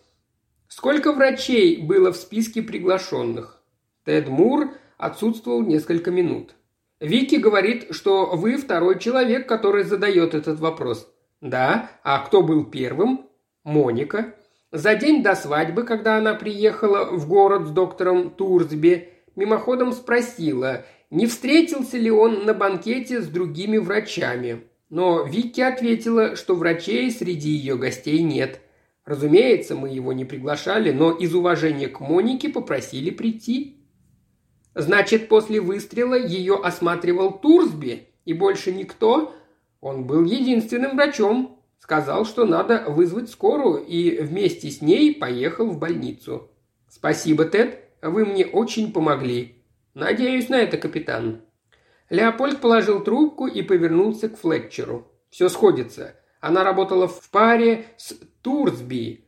сколько 0.69 1.13
врачей 1.13 1.83
было 1.83 2.15
в 2.15 2.17
списке 2.17 2.63
приглашенных». 2.63 3.61
Тед 4.07 4.29
Мур 4.29 4.71
отсутствовал 4.97 5.61
несколько 5.61 6.11
минут. 6.11 6.55
«Вики 6.99 7.35
говорит, 7.35 7.89
что 7.91 8.35
вы 8.35 8.57
второй 8.57 8.99
человек, 8.99 9.47
который 9.47 9.85
задает 9.85 10.33
этот 10.33 10.59
вопрос». 10.59 11.13
«Да? 11.43 11.91
А 12.03 12.21
кто 12.21 12.41
был 12.41 12.65
первым?» 12.65 13.27
«Моника». 13.65 14.35
За 14.73 14.95
день 14.95 15.23
до 15.23 15.35
свадьбы, 15.35 15.83
когда 15.83 16.17
она 16.17 16.33
приехала 16.33 17.05
в 17.15 17.29
город 17.29 17.67
с 17.67 17.71
доктором 17.71 18.31
Турсби, 18.31 19.11
мимоходом 19.37 19.93
спросила, 19.93 20.87
не 21.11 21.27
встретился 21.27 21.97
ли 21.97 22.11
он 22.11 22.45
на 22.45 22.55
банкете 22.55 23.21
с 23.21 23.27
другими 23.27 23.79
врачами. 23.79 24.65
Но 24.91 25.23
Вики 25.23 25.61
ответила, 25.61 26.37
что 26.37 26.55
врачей 26.55 27.11
среди 27.11 27.51
ее 27.51 27.77
гостей 27.77 28.23
нет. 28.23 28.61
Разумеется, 29.05 29.75
мы 29.75 29.89
его 29.89 30.13
не 30.13 30.25
приглашали, 30.25 30.93
но 30.93 31.13
из 31.13 31.35
уважения 31.35 31.89
к 31.89 32.01
Монике 32.01 32.49
попросили 32.49 33.11
прийти. 33.11 33.79
Значит, 34.75 35.29
после 35.29 35.61
выстрела 35.61 36.15
ее 36.15 36.61
осматривал 36.63 37.39
Турсби, 37.39 38.09
и 38.25 38.33
больше 38.33 38.71
никто? 38.73 39.35
Он 39.81 40.05
был 40.05 40.25
единственным 40.25 40.97
врачом. 40.97 41.59
Сказал, 41.79 42.27
что 42.27 42.45
надо 42.45 42.85
вызвать 42.89 43.31
скорую, 43.31 43.83
и 43.83 44.21
вместе 44.21 44.71
с 44.71 44.83
ней 44.83 45.15
поехал 45.15 45.71
в 45.71 45.79
больницу. 45.79 46.51
Спасибо, 46.89 47.47
Тед, 47.47 47.81
вы 48.03 48.27
мне 48.27 48.45
очень 48.45 48.93
помогли. 48.93 49.58
Надеюсь 49.99 50.49
на 50.49 50.55
это, 50.55 50.77
капитан. 50.77 51.41
Леопольд 52.09 52.61
положил 52.61 53.03
трубку 53.03 53.49
и 53.49 53.63
повернулся 53.63 54.29
к 54.29 54.39
Флетчеру. 54.39 55.11
Все 55.29 55.49
сходится. 55.49 56.15
Она 56.41 56.63
работала 56.63 57.09
в 57.09 57.29
паре 57.31 57.87
с 57.97 58.15
Турсби. 58.41 59.25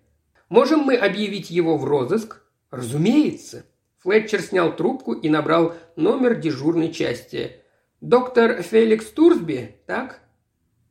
Можем 0.48 0.83
мы 0.83 0.94
объявить 0.94 1.50
его 1.50 1.76
в 1.76 1.85
розыск? 1.85 2.42
Разумеется. 2.70 3.66
Флетчер 3.98 4.42
снял 4.42 4.76
трубку 4.76 5.12
и 5.12 5.28
набрал 5.28 5.74
номер 5.96 6.37
дежурной 6.37 6.92
части. 6.92 7.56
«Доктор 8.00 8.62
Феликс 8.62 9.06
Турсби, 9.06 9.74
так?» 9.87 10.20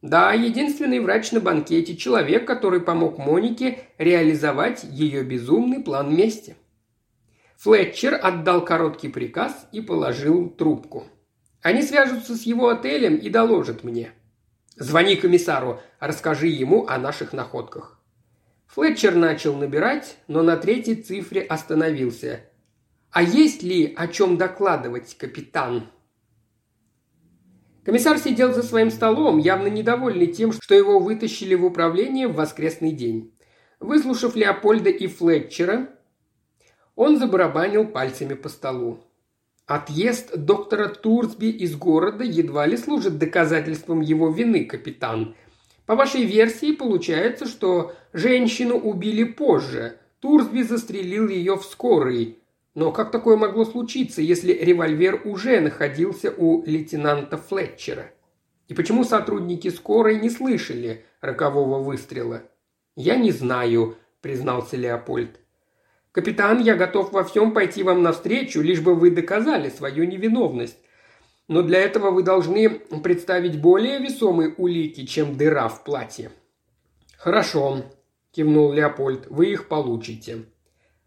«Да, 0.02 0.34
единственный 0.34 1.00
врач 1.00 1.32
на 1.32 1.40
банкете, 1.40 1.96
человек, 1.96 2.46
который 2.46 2.82
помог 2.82 3.18
Монике 3.18 3.80
реализовать 3.98 4.84
ее 4.84 5.24
безумный 5.24 5.82
план 5.82 6.14
мести». 6.14 6.58
Флетчер 7.60 8.18
отдал 8.24 8.64
короткий 8.64 9.10
приказ 9.10 9.68
и 9.74 9.82
положил 9.82 10.50
трубку. 10.50 11.08
«Они 11.62 11.82
свяжутся 11.82 12.38
с 12.38 12.44
его 12.44 12.70
отелем 12.70 13.18
и 13.18 13.30
доложат 13.30 13.84
мне». 13.84 14.14
«Звони 14.78 15.18
комиссару, 15.18 15.82
расскажи 16.00 16.48
ему 16.48 16.88
о 16.88 16.98
наших 16.98 17.34
находках». 17.34 18.00
Флетчер 18.68 19.14
начал 19.14 19.58
набирать, 19.58 20.20
но 20.30 20.42
на 20.42 20.56
третьей 20.56 20.96
цифре 21.04 21.42
остановился. 21.42 22.46
«А 23.12 23.24
есть 23.24 23.62
ли 23.62 23.94
о 23.94 24.08
чем 24.08 24.38
докладывать, 24.38 25.18
капитан?» 25.18 25.90
Комиссар 27.84 28.20
сидел 28.20 28.54
за 28.54 28.64
своим 28.64 28.90
столом, 28.90 29.38
явно 29.38 29.68
недовольный 29.68 30.28
тем, 30.28 30.54
что 30.54 30.76
его 30.76 31.00
вытащили 31.00 31.56
в 31.56 31.66
управление 31.66 32.30
в 32.30 32.36
воскресный 32.36 32.94
день. 32.94 33.38
Выслушав 33.82 34.38
Леопольда 34.38 34.90
и 34.90 35.08
Флетчера, 35.08 35.90
он 37.00 37.18
забарабанил 37.18 37.88
пальцами 37.88 38.34
по 38.34 38.50
столу. 38.50 39.00
Отъезд 39.66 40.36
доктора 40.36 40.90
Турсби 40.90 41.46
из 41.46 41.78
города 41.78 42.26
едва 42.26 42.66
ли 42.68 42.76
служит 42.76 43.18
доказательством 43.18 44.02
его 44.02 44.30
вины, 44.30 44.66
капитан. 44.66 45.34
По 45.86 45.96
вашей 45.96 46.26
версии 46.26 46.74
получается, 46.74 47.46
что 47.46 47.94
женщину 48.12 48.76
убили 48.76 49.24
позже. 49.24 49.98
Турсби 50.20 50.62
застрелил 50.62 51.30
ее 51.30 51.56
в 51.56 51.64
скорой, 51.64 52.40
но 52.76 52.92
как 52.92 53.12
такое 53.12 53.38
могло 53.38 53.64
случиться, 53.64 54.22
если 54.22 54.52
револьвер 54.52 55.22
уже 55.24 55.62
находился 55.62 56.34
у 56.36 56.66
лейтенанта 56.66 57.38
Флетчера? 57.38 58.12
И 58.68 58.74
почему 58.74 59.06
сотрудники 59.06 59.70
скорой 59.70 60.20
не 60.20 60.30
слышали 60.30 61.06
рокового 61.22 61.82
выстрела? 61.82 62.44
«Я 62.98 63.16
не 63.16 63.32
знаю»,– 63.32 63.96
признался 64.22 64.76
Леопольд. 64.76 65.40
«Капитан, 66.12 66.60
я 66.60 66.76
готов 66.76 67.12
во 67.12 67.24
всем 67.24 67.54
пойти 67.54 67.84
вам 67.84 68.02
навстречу, 68.02 68.62
лишь 68.62 68.82
бы 68.82 68.96
вы 68.96 69.12
доказали 69.12 69.70
свою 69.70 70.06
невиновность. 70.06 70.78
Но 71.48 71.62
для 71.62 71.80
этого 71.80 72.10
вы 72.12 72.24
должны 72.24 72.70
представить 72.70 73.62
более 73.62 74.00
весомые 74.00 74.54
улики, 74.58 75.06
чем 75.06 75.38
дыра 75.38 75.68
в 75.68 75.84
платье». 75.84 76.32
«Хорошо»,– 77.18 77.84
кивнул 78.32 78.72
Леопольд,– 78.72 79.28
«вы 79.30 79.52
их 79.52 79.68
получите». 79.68 80.46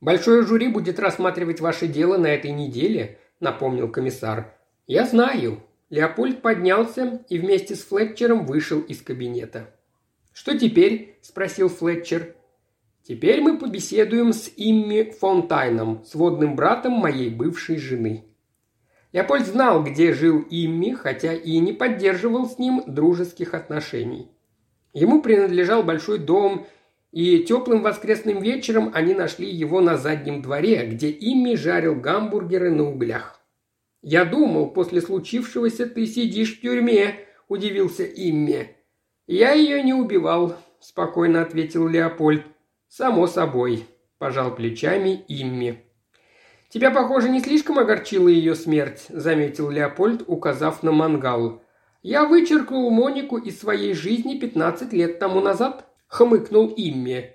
«Большое 0.00 0.42
жюри 0.42 0.68
будет 0.68 0.98
рассматривать 0.98 1.60
ваше 1.60 1.86
дело 1.86 2.16
на 2.16 2.26
этой 2.26 2.50
неделе»,– 2.50 3.18
напомнил 3.40 3.88
комиссар. 3.88 4.54
«Я 4.86 5.06
знаю». 5.06 5.62
Леопольд 5.90 6.42
поднялся 6.42 7.22
и 7.28 7.38
вместе 7.38 7.74
с 7.74 7.84
Флетчером 7.84 8.46
вышел 8.46 8.80
из 8.80 9.02
кабинета. 9.02 9.70
«Что 10.32 10.58
теперь?»– 10.58 11.18
спросил 11.22 11.68
Флетчер. 11.68 12.34
«Теперь 13.02 13.40
мы 13.40 13.58
побеседуем 13.58 14.32
с 14.32 14.50
Имми 14.56 15.12
Фонтайном, 15.18 16.04
сводным 16.04 16.54
братом 16.56 16.92
моей 16.92 17.30
бывшей 17.30 17.78
жены». 17.78 18.24
Леопольд 19.12 19.46
знал, 19.46 19.82
где 19.84 20.12
жил 20.12 20.44
Имми, 20.48 20.94
хотя 20.94 21.34
и 21.34 21.58
не 21.58 21.72
поддерживал 21.72 22.48
с 22.48 22.58
ним 22.58 22.82
дружеских 22.86 23.54
отношений. 23.54 24.30
Ему 24.94 25.20
принадлежал 25.20 25.82
большой 25.82 26.18
дом 26.18 26.66
и 27.12 27.40
теплым 27.40 27.82
воскресным 27.82 28.40
вечером 28.40 28.90
они 28.94 29.14
нашли 29.14 29.48
его 29.48 29.80
на 29.80 29.98
заднем 29.98 30.40
дворе, 30.40 30.86
где 30.86 31.10
Имми 31.10 31.56
жарил 31.56 31.94
гамбургеры 31.94 32.70
на 32.70 32.88
углях. 32.88 33.40
«Я 34.00 34.24
думал, 34.24 34.70
после 34.70 35.00
случившегося 35.00 35.86
ты 35.86 36.06
сидишь 36.06 36.56
в 36.56 36.60
тюрьме»,– 36.62 37.16
удивился 37.48 38.04
Имми. 38.04 38.76
«Я 39.26 39.52
ее 39.52 39.82
не 39.82 39.92
убивал»,– 39.92 40.56
спокойно 40.80 41.42
ответил 41.42 41.86
Леопольд. 41.86 42.44
«Само 42.94 43.26
собой»,– 43.26 43.86
пожал 44.18 44.54
плечами 44.54 45.24
Имми. 45.26 45.82
«Тебя, 46.68 46.90
похоже, 46.90 47.30
не 47.30 47.40
слишком 47.40 47.78
огорчила 47.78 48.28
ее 48.28 48.54
смерть»,– 48.54 49.06
заметил 49.08 49.70
Леопольд, 49.70 50.24
указав 50.26 50.82
на 50.82 50.92
мангал. 50.92 51.62
«Я 52.02 52.26
вычеркнул 52.26 52.90
Монику 52.90 53.38
из 53.38 53.58
своей 53.58 53.94
жизни 53.94 54.38
пятнадцать 54.38 54.92
лет 54.92 55.18
тому 55.18 55.40
назад», 55.40 55.86
хмыкнул 56.06 56.74
Имми. 56.76 57.30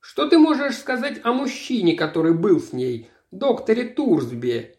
«Что 0.00 0.26
ты 0.26 0.38
можешь 0.38 0.78
сказать 0.78 1.20
о 1.24 1.34
мужчине, 1.34 1.94
который 1.94 2.32
был 2.32 2.58
с 2.58 2.72
ней, 2.72 3.10
докторе 3.30 3.84
Турсби?» 3.84 4.76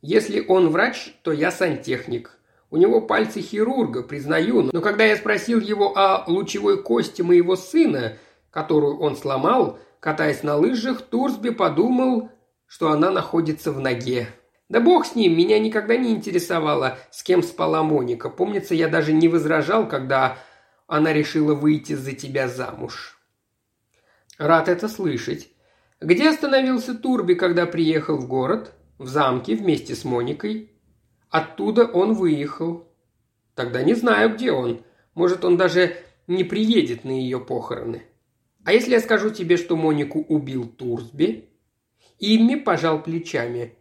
«Если 0.00 0.42
он 0.48 0.70
врач, 0.70 1.14
то 1.20 1.30
я 1.30 1.50
сантехник. 1.50 2.38
У 2.70 2.78
него 2.78 3.02
пальцы 3.02 3.42
хирурга, 3.42 4.02
признаю, 4.02 4.62
но 4.72 4.80
когда 4.80 5.04
я 5.04 5.14
спросил 5.14 5.60
его 5.60 5.94
о 5.94 6.24
лучевой 6.26 6.82
кости 6.82 7.20
моего 7.20 7.54
сына, 7.54 8.16
которую 8.52 9.00
он 9.00 9.16
сломал, 9.16 9.80
катаясь 9.98 10.44
на 10.44 10.56
лыжах, 10.56 11.02
Турсби 11.02 11.50
подумал, 11.50 12.30
что 12.66 12.92
она 12.92 13.10
находится 13.10 13.72
в 13.72 13.80
ноге. 13.80 14.28
Да 14.68 14.80
бог 14.80 15.06
с 15.06 15.16
ним, 15.16 15.36
меня 15.36 15.58
никогда 15.58 15.96
не 15.96 16.12
интересовало, 16.12 16.98
с 17.10 17.24
кем 17.24 17.42
спала 17.42 17.82
Моника. 17.82 18.30
Помнится, 18.30 18.74
я 18.74 18.88
даже 18.88 19.12
не 19.12 19.26
возражал, 19.26 19.88
когда 19.88 20.38
она 20.86 21.12
решила 21.12 21.54
выйти 21.54 21.94
за 21.94 22.12
тебя 22.12 22.48
замуж». 22.48 23.18
«Рад 24.38 24.68
это 24.68 24.88
слышать. 24.88 25.48
Где 26.00 26.30
остановился 26.30 26.94
Турби, 26.94 27.34
когда 27.34 27.66
приехал 27.66 28.16
в 28.16 28.28
город?» 28.28 28.72
«В 28.98 29.08
замке 29.08 29.56
вместе 29.56 29.96
с 29.96 30.04
Моникой. 30.04 30.70
Оттуда 31.28 31.86
он 31.86 32.12
выехал. 32.14 32.88
Тогда 33.54 33.82
не 33.82 33.94
знаю, 33.94 34.34
где 34.34 34.52
он. 34.52 34.84
Может, 35.14 35.44
он 35.44 35.56
даже 35.56 35.96
не 36.28 36.44
приедет 36.44 37.04
на 37.04 37.10
ее 37.10 37.40
похороны. 37.40 38.04
А 38.64 38.72
если 38.72 38.92
я 38.92 39.00
скажу 39.00 39.30
тебе, 39.30 39.56
что 39.56 39.76
Монику 39.76 40.20
убил 40.28 40.66
Турсби?» 40.66 41.48
Имми 42.18 42.54
пожал 42.54 43.02
плечами. 43.02 43.74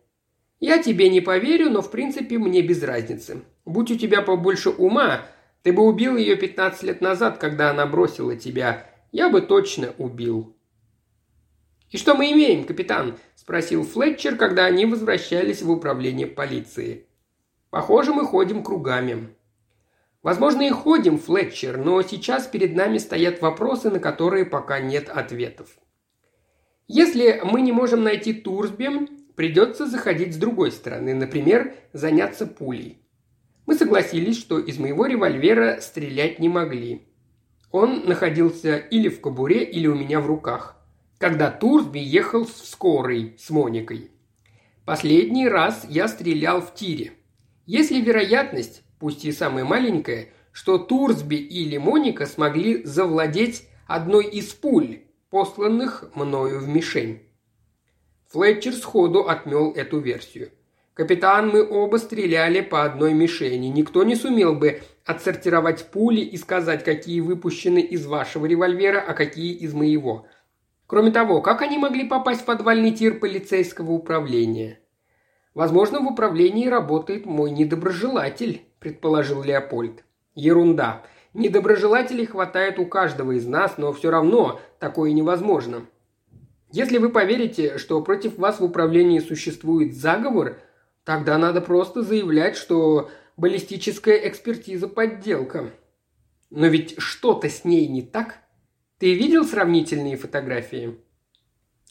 «Я 0.60 0.82
тебе 0.82 1.10
не 1.10 1.22
поверю, 1.22 1.70
но 1.70 1.82
в 1.82 1.92
принципе 1.92 2.38
мне 2.38 2.62
без 2.62 2.82
разницы. 2.82 3.44
Будь 3.66 3.92
у 3.92 3.98
тебя 3.98 4.22
побольше 4.22 4.70
ума, 4.70 5.22
ты 5.64 5.72
бы 5.72 5.84
убил 5.84 6.18
ее 6.18 6.36
15 6.36 6.84
лет 6.84 7.02
назад, 7.02 7.38
когда 7.38 7.70
она 7.70 7.86
бросила 7.86 8.36
тебя. 8.36 8.88
Я 9.12 9.30
бы 9.30 9.42
точно 9.42 9.94
убил». 9.98 10.56
«И 11.92 11.98
что 11.98 12.16
мы 12.16 12.32
имеем, 12.32 12.64
капитан?»– 12.64 13.18
спросил 13.36 13.84
Флетчер, 13.84 14.38
когда 14.38 14.66
они 14.66 14.86
возвращались 14.86 15.62
в 15.62 15.70
управление 15.70 16.26
полиции. 16.26 17.06
«Похоже, 17.70 18.14
мы 18.14 18.26
ходим 18.26 18.64
кругами». 18.64 19.36
«Возможно, 20.24 20.62
и 20.62 20.70
ходим, 20.70 21.18
Флетчер, 21.18 21.78
но 21.78 22.02
сейчас 22.02 22.48
перед 22.48 22.76
нами 22.76 22.98
стоят 22.98 23.42
вопросы, 23.42 23.90
на 23.90 24.00
которые 24.00 24.46
пока 24.46 24.80
нет 24.80 25.10
ответов. 25.10 25.70
Если 26.88 27.42
мы 27.44 27.62
не 27.62 27.72
можем 27.72 28.04
найти 28.04 28.34
Турсби, 28.34 28.90
придется 29.36 29.88
заходить 29.88 30.36
с 30.36 30.38
другой 30.38 30.72
стороны, 30.72 31.14
например, 31.14 31.74
заняться 31.94 32.46
пулей. 32.46 33.02
Мы 33.66 33.76
согласились, 33.76 34.38
что 34.38 34.60
из 34.60 34.78
моего 34.78 35.06
револьвера 35.06 35.80
стрелять 35.80 36.40
не 36.40 36.50
могли. 36.50 37.08
Он 37.72 38.06
находился 38.06 38.76
или 38.78 39.08
в 39.08 39.22
кобуре, 39.22 39.64
или 39.64 39.88
у 39.88 39.96
меня 39.96 40.20
в 40.20 40.28
руках, 40.28 40.76
когда 41.18 41.50
Турсби 41.50 42.00
ехал 42.00 42.46
в 42.46 42.52
скорой 42.52 43.36
с 43.40 43.50
Моникой. 43.50 44.12
Последний 44.86 45.48
раз 45.48 45.86
я 45.88 46.08
стрелял 46.10 46.60
в 46.62 46.74
тире. 46.74 47.14
Если 47.66 48.02
вероятность, 48.02 48.84
пусть 49.02 49.26
и 49.26 49.32
самая 49.32 49.66
маленькая, 49.66 50.30
что 50.52 50.78
Турсби 50.78 51.36
или 51.36 51.78
Моника 51.78 52.28
смогли 52.28 52.84
завладеть 52.86 53.68
одной 53.88 54.26
из 54.26 54.54
пуль, 54.54 55.00
посланных 55.32 56.12
мною 56.14 56.60
в 56.60 56.68
мишень. 56.68 57.24
Флетчер 58.28 58.74
сходу 58.74 59.28
отмел 59.28 59.72
эту 59.72 60.00
версию. 60.00 60.52
«Капитан, 60.94 61.50
мы 61.50 61.68
оба 61.68 61.98
стреляли 61.98 62.62
по 62.62 62.84
одной 62.84 63.14
мишени. 63.14 63.68
Никто 63.68 64.04
не 64.04 64.16
сумел 64.16 64.54
бы 64.54 64.82
отсортировать 65.04 65.88
пули 65.88 66.22
и 66.22 66.38
сказать, 66.38 66.84
какие 66.84 67.22
выпущены 67.22 67.80
из 67.80 68.06
вашего 68.06 68.46
револьвера, 68.46 69.00
а 69.00 69.14
какие 69.14 69.54
из 69.54 69.74
моего. 69.74 70.28
Кроме 70.86 71.12
того, 71.12 71.42
как 71.42 71.64
они 71.64 71.80
могли 71.80 72.08
попасть 72.08 72.42
в 72.42 72.46
подвальный 72.46 72.92
тир 72.92 73.20
полицейского 73.20 73.94
управления?» 73.94 74.80
«Возможно, 75.56 76.02
в 76.02 76.08
управлении 76.08 76.68
работает 76.68 77.26
мой 77.26 77.50
недоброжелатель»,– 77.50 78.66
предположил 78.82 79.44
Леопольд. 79.44 80.04
«Ерунда. 80.34 81.04
Недоброжелателей 81.34 82.26
хватает 82.26 82.80
у 82.80 82.86
каждого 82.86 83.34
из 83.34 83.46
нас, 83.46 83.78
но 83.78 83.94
все 83.94 84.10
равно 84.10 84.60
такое 84.80 85.12
невозможно. 85.12 85.86
Если 86.72 86.98
вы 86.98 87.10
поверите, 87.10 87.78
что 87.78 88.02
против 88.02 88.38
вас 88.38 88.60
в 88.60 88.64
управлении 88.64 89.20
существует 89.20 89.96
заговор, 89.96 90.58
тогда 91.06 91.38
надо 91.38 91.62
просто 91.62 92.02
заявлять, 92.02 92.58
что 92.58 93.12
баллистическая 93.38 94.28
экспертиза– 94.28 94.88
подделка. 94.90 95.70
Но 96.50 96.68
ведь 96.68 96.96
что-то 96.98 97.50
с 97.50 97.64
ней 97.64 97.88
не 97.88 98.02
так. 98.02 98.40
Ты 98.98 99.14
видел 99.14 99.46
сравнительные 99.46 100.18
фотографии? 100.18 100.98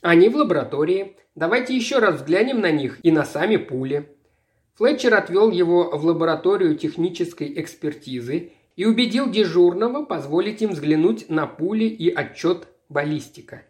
Они 0.02 0.28
в 0.28 0.36
лаборатории. 0.36 1.16
Давайте 1.34 1.76
еще 1.76 1.98
раз 1.98 2.16
взглянем 2.16 2.60
на 2.60 2.72
них 2.72 2.98
и 3.02 3.12
на 3.12 3.24
сами 3.24 3.56
пули. 3.56 4.16
Флетчер 4.80 5.12
отвел 5.12 5.50
его 5.50 5.90
в 5.90 6.06
лабораторию 6.06 6.74
технической 6.74 7.52
экспертизы 7.60 8.52
и 8.76 8.86
убедил 8.86 9.28
дежурного 9.28 10.06
позволить 10.06 10.62
им 10.62 10.70
взглянуть 10.70 11.28
на 11.28 11.46
пули 11.46 11.84
и 11.84 12.08
отчет 12.08 12.66
баллистика. 12.88 13.60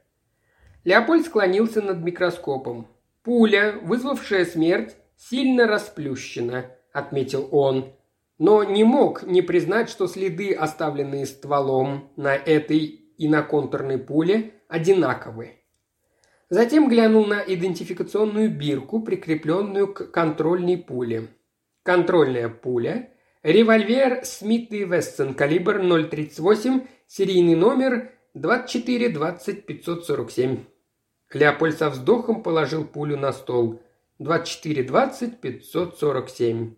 Леопольд 0.84 1.26
склонился 1.26 1.82
над 1.82 1.98
микроскопом. 2.04 2.86
«Пуля, 3.24 3.74
вызвавшая 3.82 4.44
смерть, 4.44 4.94
сильно 5.16 5.66
расплющена»,– 5.66 6.66
отметил 6.92 7.48
он. 7.50 7.92
Но 8.38 8.62
не 8.62 8.84
мог 8.84 9.24
не 9.24 9.42
признать, 9.42 9.90
что 9.90 10.06
следы, 10.06 10.52
оставленные 10.52 11.26
стволом 11.26 12.08
на 12.14 12.36
этой 12.36 12.84
и 13.18 13.26
на 13.26 13.42
контурной 13.42 13.98
пуле, 13.98 14.52
одинаковы. 14.68 15.56
Затем 16.50 16.88
глянул 16.88 17.26
на 17.26 17.40
идентификационную 17.40 18.50
бирку, 18.50 19.00
прикрепленную 19.00 19.94
к 19.94 20.10
контрольной 20.10 20.76
пуле. 20.76 21.28
Контрольная 21.84 22.48
пуля 22.48 23.10
Револьвер 23.44 24.24
Смит 24.24 24.72
и 24.72 24.84
Вессон, 24.84 25.34
калибр 25.34 25.80
0,38, 25.80 26.88
серийный 27.06 27.54
номер 27.54 28.10
24-20-547. 28.36 30.64
Леопольд 31.32 31.78
со 31.78 31.88
вздохом 31.88 32.42
положил 32.42 32.84
пулю 32.84 33.16
на 33.16 33.32
стол. 33.32 33.80
24-20-547. 34.20 36.74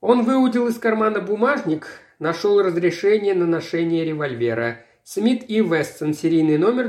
Он 0.00 0.24
выудил 0.24 0.66
из 0.66 0.78
кармана 0.78 1.20
бумажник, 1.20 1.86
нашел 2.18 2.60
разрешение 2.60 3.34
на 3.34 3.46
ношение 3.46 4.04
револьвера. 4.04 4.84
Смит 5.12 5.50
и 5.50 5.60
Вессон, 5.60 6.14
серийный 6.14 6.56
номер 6.56 6.86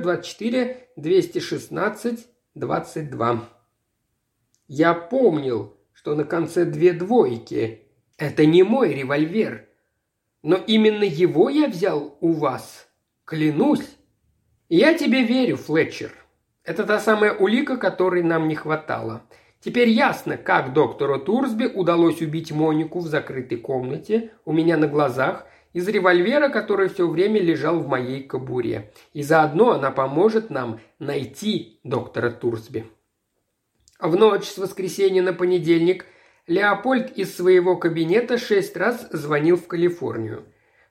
24-216-22. 0.96 3.40
Я 4.68 4.94
помнил, 4.94 5.76
что 5.92 6.14
на 6.14 6.24
конце 6.24 6.66
две 6.66 6.94
двойки, 6.94 7.88
это 8.20 8.46
не 8.46 8.62
мой 8.62 8.94
револьвер. 8.94 9.68
Но 10.44 10.56
именно 10.56 11.04
его 11.04 11.50
я 11.50 11.68
взял 11.68 12.16
у 12.22 12.34
вас. 12.34 12.88
Клянусь. 13.26 13.98
Я 14.70 14.94
тебе 14.94 15.24
верю, 15.24 15.58
Флетчер. 15.58 16.12
Это 16.64 16.84
та 16.84 17.00
самая 17.00 17.34
улика, 17.34 17.76
которой 17.76 18.22
нам 18.22 18.48
не 18.48 18.54
хватало. 18.54 19.24
Теперь 19.62 19.90
ясно, 19.90 20.38
как 20.38 20.74
доктору 20.74 21.18
Турсби 21.18 21.66
удалось 21.66 22.22
убить 22.22 22.52
Монику 22.52 23.00
в 23.00 23.08
закрытой 23.08 23.58
комнате 23.58 24.30
у 24.46 24.54
меня 24.54 24.78
на 24.78 24.86
глазах 24.86 25.48
из 25.74 25.88
револьвера, 25.88 26.50
который 26.50 26.90
все 26.90 27.08
время 27.08 27.42
лежал 27.42 27.80
в 27.80 27.88
моей 27.88 28.24
кобуре. 28.24 28.92
И 29.14 29.24
заодно 29.24 29.72
она 29.72 29.92
поможет 29.92 30.50
нам 30.50 30.80
найти 31.00 31.80
доктора 31.84 32.30
Турсби. 32.32 32.86
В 34.00 34.16
ночь 34.16 34.46
с 34.46 34.58
воскресенья 34.58 35.22
на 35.22 35.34
понедельник– 35.34 36.06
Леопольд 36.48 37.18
из 37.18 37.36
своего 37.36 37.78
кабинета 37.78 38.38
шесть 38.38 38.76
раз 38.76 39.08
звонил 39.12 39.58
в 39.58 39.68
Калифорнию. 39.68 40.44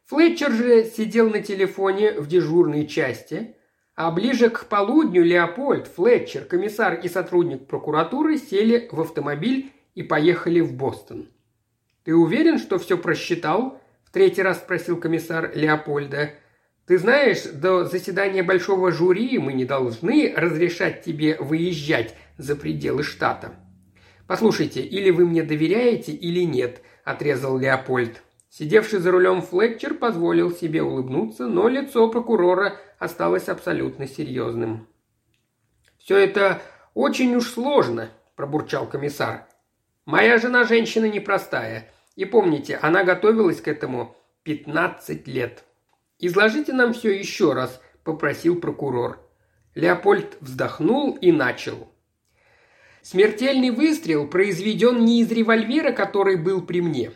Флетчер 0.06 0.52
же 0.52 0.84
сидел 0.84 1.28
на 1.28 1.42
телефоне 1.42 2.12
в 2.12 2.28
дежурной 2.28 2.86
части, 2.86 3.56
а 3.94 4.10
ближе 4.10 4.48
к 4.48 4.66
полудню 4.66 5.22
Леопольд, 5.24 5.86
Флетчер, 5.88 6.44
комиссар 6.44 6.94
и 6.94 7.08
сотрудник 7.08 7.66
прокуратуры 7.66 8.38
сели 8.38 8.88
в 8.90 9.00
автомобиль 9.00 9.72
и 9.94 10.02
поехали 10.02 10.60
в 10.60 10.72
Бостон. 10.72 11.28
«Ты 12.04 12.14
уверен, 12.14 12.58
что 12.58 12.78
все 12.78 12.96
просчитал?»– 12.96 13.79
третий 14.12 14.42
раз 14.42 14.58
спросил 14.58 14.98
комиссар 14.98 15.52
Леопольда. 15.54 16.30
«Ты 16.86 16.98
знаешь, 16.98 17.44
до 17.44 17.84
заседания 17.84 18.42
большого 18.42 18.90
жюри 18.90 19.38
мы 19.38 19.52
не 19.52 19.64
должны 19.64 20.32
разрешать 20.36 21.02
тебе 21.02 21.36
выезжать 21.38 22.14
за 22.36 22.56
пределы 22.56 23.02
штата». 23.02 23.54
«Послушайте, 24.26 24.80
или 24.80 25.10
вы 25.10 25.26
мне 25.26 25.42
доверяете, 25.42 26.12
или 26.12 26.44
нет»,– 26.44 26.82
отрезал 27.04 27.58
Леопольд. 27.58 28.22
Сидевший 28.48 28.98
за 28.98 29.12
рулем 29.12 29.42
Флетчер 29.42 29.94
позволил 29.94 30.50
себе 30.50 30.82
улыбнуться, 30.82 31.46
но 31.46 31.68
лицо 31.68 32.08
прокурора 32.08 32.76
осталось 32.98 33.48
абсолютно 33.48 34.08
серьезным. 34.08 34.88
«Все 35.98 36.16
это 36.16 36.60
очень 36.94 37.36
уж 37.36 37.46
сложно»,– 37.46 38.10
пробурчал 38.36 38.88
комиссар. 38.88 39.46
«Моя 40.04 40.38
жена 40.38 40.64
женщина 40.64 41.04
непростая. 41.06 41.88
И 42.20 42.26
помните, 42.26 42.78
она 42.82 43.02
готовилась 43.02 43.62
к 43.62 43.68
этому 43.68 44.14
15 44.42 45.26
лет. 45.26 45.64
Изложите 46.18 46.74
нам 46.74 46.92
все 46.92 47.18
еще 47.18 47.54
раз»,– 47.54 47.80
попросил 48.04 48.60
прокурор. 48.60 49.26
Леопольд 49.74 50.36
вздохнул 50.42 51.16
и 51.16 51.32
начал. 51.32 51.88
Смертельный 53.00 53.70
выстрел 53.70 54.26
произведен 54.26 55.02
не 55.02 55.22
из 55.22 55.32
револьвера, 55.32 55.92
который 55.92 56.36
был 56.36 56.60
при 56.60 56.82
мне. 56.82 57.12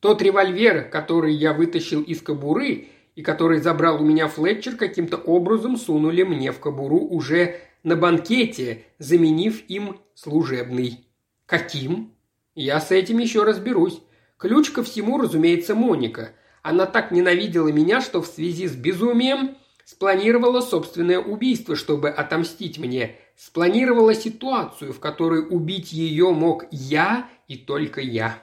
Тот 0.00 0.22
револьвер, 0.22 0.88
который 0.88 1.34
я 1.34 1.52
вытащил 1.52 2.00
из 2.00 2.22
кобуры 2.22 2.88
и 3.14 3.20
который 3.20 3.60
забрал 3.60 4.00
у 4.00 4.06
меня 4.06 4.26
Флетчер, 4.26 4.76
каким-то 4.76 5.18
образом 5.18 5.76
сунули 5.76 6.22
мне 6.22 6.50
в 6.50 6.60
кобуру 6.60 7.00
уже 7.00 7.56
на 7.82 7.94
банкете, 7.94 8.84
заменив 8.98 9.68
им 9.68 10.00
служебный. 10.14 11.06
Каким? 11.44 12.14
Я 12.54 12.80
с 12.80 12.90
этим 12.90 13.18
еще 13.18 13.42
разберусь. 13.42 14.00
Ключ 14.46 14.70
ко 14.70 14.84
всему, 14.84 15.18
разумеется, 15.18 15.74
Моника. 15.74 16.30
Она 16.62 16.86
так 16.86 17.10
ненавидела 17.10 17.66
меня, 17.66 18.00
что 18.00 18.22
в 18.22 18.28
связи 18.28 18.68
с 18.68 18.76
безумием 18.76 19.56
спланировала 19.84 20.60
собственное 20.60 21.18
убийство, 21.18 21.74
чтобы 21.74 22.10
отомстить 22.10 22.78
мне. 22.78 23.16
Спланировала 23.36 24.14
ситуацию, 24.14 24.92
в 24.92 25.00
которой 25.00 25.44
убить 25.44 25.92
ее 25.92 26.30
мог 26.30 26.66
я 26.70 27.28
и 27.48 27.56
только 27.56 28.00
я. 28.00 28.38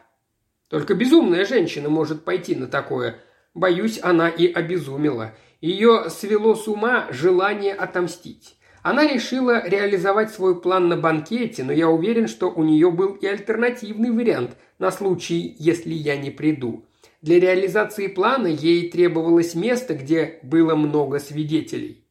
Только 0.67 0.93
безумная 0.93 1.45
женщина 1.45 1.87
может 1.87 2.25
пойти 2.25 2.53
на 2.53 2.67
такое. 2.67 3.21
Боюсь, 3.53 3.97
она 4.03 4.27
и 4.27 4.51
обезумела. 4.51 5.33
Ее 5.61 6.09
свело 6.09 6.55
с 6.55 6.67
ума 6.67 7.07
желание 7.11 7.73
отомстить. 7.73 8.57
Она 8.83 9.07
решила 9.07 9.65
реализовать 9.65 10.31
свой 10.31 10.59
план 10.59 10.89
на 10.89 10.97
банкете, 10.97 11.63
но 11.63 11.71
я 11.71 11.89
уверен, 11.89 12.27
что 12.27 12.51
у 12.51 12.63
нее 12.63 12.91
был 12.91 13.13
и 13.13 13.25
альтернативный 13.25 14.11
вариант 14.11 14.57
на 14.77 14.91
случай, 14.91 15.55
если 15.57 15.93
я 15.93 16.17
не 16.17 16.29
приду. 16.31 16.85
Для 17.21 17.39
реализации 17.39 18.07
плана 18.07 18.47
ей 18.47 18.91
требовалось 18.91 19.55
место, 19.55 19.93
где 19.93 20.39
было 20.43 20.75
много 20.75 21.19
свидетелей. 21.19 22.05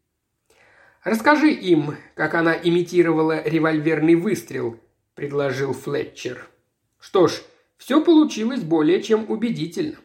«Расскажи 1.04 1.50
им, 1.50 1.96
как 2.14 2.34
она 2.34 2.54
имитировала 2.54 3.46
револьверный 3.46 4.14
выстрел»,– 4.14 4.80
предложил 5.14 5.74
Флетчер. 5.74 6.48
«Что 6.98 7.26
ж, 7.26 7.42
все 7.76 8.02
получилось 8.02 8.62
более 8.62 9.02
чем 9.02 9.30
убедительно. 9.30 9.96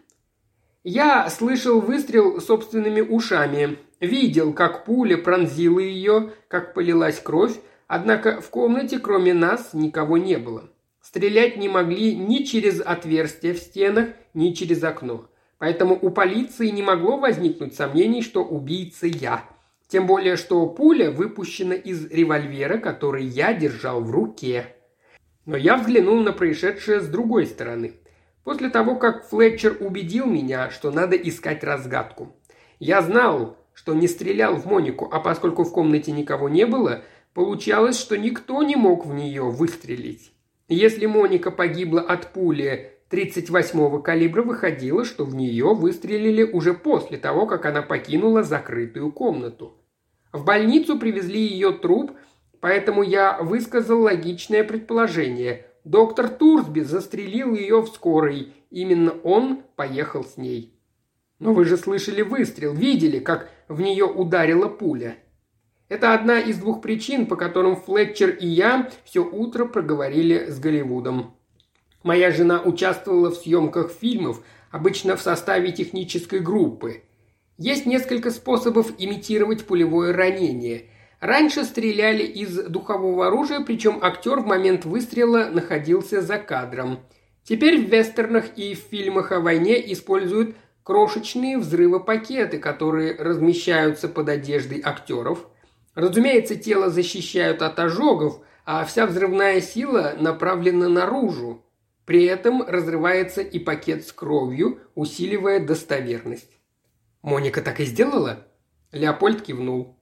Я 0.83 1.29
слышал 1.29 1.79
выстрел 1.79 2.41
собственными 2.41 3.01
ушами, 3.01 3.77
видел, 3.99 4.53
как 4.53 4.85
пуля 4.85 5.17
пронзила 5.17 5.79
ее, 5.79 6.31
как 6.47 6.73
полилась 6.73 7.19
кровь, 7.19 7.55
однако 7.87 8.41
в 8.41 8.49
комнате 8.49 8.99
кроме 8.99 9.33
нас 9.33 9.73
никого 9.73 10.17
не 10.17 10.37
было. 10.37 10.69
Стрелять 11.01 11.57
не 11.57 11.69
могли 11.69 12.15
ни 12.15 12.43
через 12.43 12.81
отверстие 12.81 13.53
в 13.53 13.59
стенах, 13.59 14.09
ни 14.33 14.51
через 14.51 14.83
окно. 14.83 15.29
Поэтому 15.57 15.97
у 15.99 16.09
полиции 16.09 16.67
не 16.67 16.83
могло 16.83 17.17
возникнуть 17.17 17.75
сомнений, 17.75 18.21
что 18.21 18.43
убийца 18.43 19.07
я. 19.07 19.43
Тем 19.87 20.05
более, 20.05 20.35
что 20.35 20.67
пуля 20.67 21.09
выпущена 21.09 21.75
из 21.75 22.11
револьвера, 22.11 22.77
который 22.77 23.23
я 23.23 23.53
держал 23.53 24.01
в 24.01 24.11
руке. 24.11 24.75
Но 25.45 25.55
я 25.55 25.77
взглянул 25.77 26.19
на 26.21 26.33
происшедшее 26.33 26.99
с 26.99 27.07
другой 27.07 27.47
стороны. 27.47 27.93
После 28.43 28.69
того, 28.69 28.95
как 28.95 29.27
Флетчер 29.29 29.77
убедил 29.79 30.25
меня, 30.25 30.69
что 30.69 30.91
надо 30.91 31.15
искать 31.15 31.63
разгадку. 31.63 32.35
Я 32.79 33.01
знал, 33.01 33.57
что 33.77 33.93
не 33.93 34.07
стрелял 34.07 34.55
в 34.55 34.65
Монику, 34.65 35.07
а 35.11 35.19
поскольку 35.19 35.63
в 35.63 35.71
комнате 35.71 36.11
никого 36.11 36.49
не 36.49 36.65
было, 36.65 37.03
получалось, 37.35 37.99
что 37.99 38.17
никто 38.17 38.63
не 38.63 38.75
мог 38.75 39.05
в 39.05 39.13
нее 39.13 39.43
выстрелить. 39.43 40.31
Если 40.67 41.05
Моника 41.05 41.51
погибла 41.51 42.01
от 42.01 42.33
пули 42.33 42.93
38-го 43.11 43.99
калибра, 43.99 44.41
выходило, 44.41 45.05
что 45.05 45.25
в 45.25 45.35
нее 45.35 45.75
выстрелили 45.75 46.41
уже 46.41 46.73
после 46.73 47.19
того, 47.19 47.45
как 47.45 47.67
она 47.67 47.83
покинула 47.83 48.41
закрытую 48.41 49.11
комнату. 49.11 49.77
В 50.33 50.43
больницу 50.43 50.97
привезли 50.97 51.39
ее 51.39 51.71
труп, 51.71 52.13
поэтому 52.59 53.03
я 53.03 53.37
высказал 53.39 54.01
логичное 54.01 54.63
предположение. 54.63 55.67
Доктор 55.83 56.29
Турсби 56.29 56.81
застрелил 56.81 57.53
ее 57.53 57.81
в 57.81 57.89
скорой, 57.89 58.53
именно 58.71 59.11
он 59.23 59.61
поехал 59.75 60.23
с 60.23 60.35
ней. 60.35 60.73
Но 61.37 61.53
вы 61.53 61.65
же 61.65 61.77
слышали 61.77 62.23
выстрел, 62.23 62.73
видели, 62.73 63.19
как 63.19 63.51
в 63.67 63.81
нее 63.81 64.05
ударила 64.05 64.67
пуля. 64.67 65.17
Это 65.89 66.13
одна 66.13 66.39
из 66.39 66.57
двух 66.57 66.81
причин, 66.81 67.27
по 67.27 67.35
которым 67.35 67.75
Флетчер 67.77 68.29
и 68.29 68.47
я 68.47 68.89
все 69.05 69.23
утро 69.23 69.65
проговорили 69.65 70.49
с 70.49 70.59
Голливудом. 70.59 71.35
Моя 72.03 72.31
жена 72.31 72.61
участвовала 72.61 73.31
в 73.31 73.35
съемках 73.35 73.91
фильмов, 73.91 74.41
обычно 74.69 75.15
в 75.15 75.21
составе 75.21 75.71
технической 75.71 76.39
группы. 76.39 77.03
Есть 77.57 77.85
несколько 77.85 78.31
способов 78.31 78.91
имитировать 78.97 79.65
пулевое 79.65 80.13
ранение. 80.13 80.85
Раньше 81.19 81.63
стреляли 81.63 82.23
из 82.23 82.65
духового 82.65 83.27
оружия, 83.27 83.61
причем 83.61 83.99
актер 84.01 84.41
в 84.41 84.45
момент 84.45 84.85
выстрела 84.85 85.45
находился 85.45 86.21
за 86.21 86.37
кадром. 86.37 86.99
Теперь 87.43 87.83
в 87.83 87.89
вестернах 87.89 88.57
и 88.57 88.75
в 88.75 88.79
фильмах 88.79 89.31
о 89.31 89.39
войне 89.39 89.91
используют 89.93 90.55
крошечные 90.87 91.57
взрывопакеты, 91.57 92.59
которые 92.59 93.13
размещаются 93.13 94.07
под 94.07 94.29
одеждой 94.29 94.81
актеров. 94.81 95.45
Разумеется, 95.95 96.55
тело 96.55 96.89
защищают 96.89 97.61
от 97.61 97.77
ожогов, 97.77 98.39
а 98.65 98.85
вся 98.85 99.05
взрывная 99.05 99.59
сила 99.59 100.15
направлена 100.17 100.87
наружу. 100.87 101.61
При 102.05 102.23
этом 102.23 102.63
разрывается 102.63 103.41
и 103.41 103.59
пакет 103.59 104.07
с 104.07 104.13
кровью, 104.13 104.79
усиливая 104.95 105.59
достоверность. 105.59 106.57
Моника 107.21 107.61
так 107.61 107.81
и 107.81 107.83
сделала? 107.83 108.47
Леопольд 108.93 109.41
кивнул. 109.41 109.99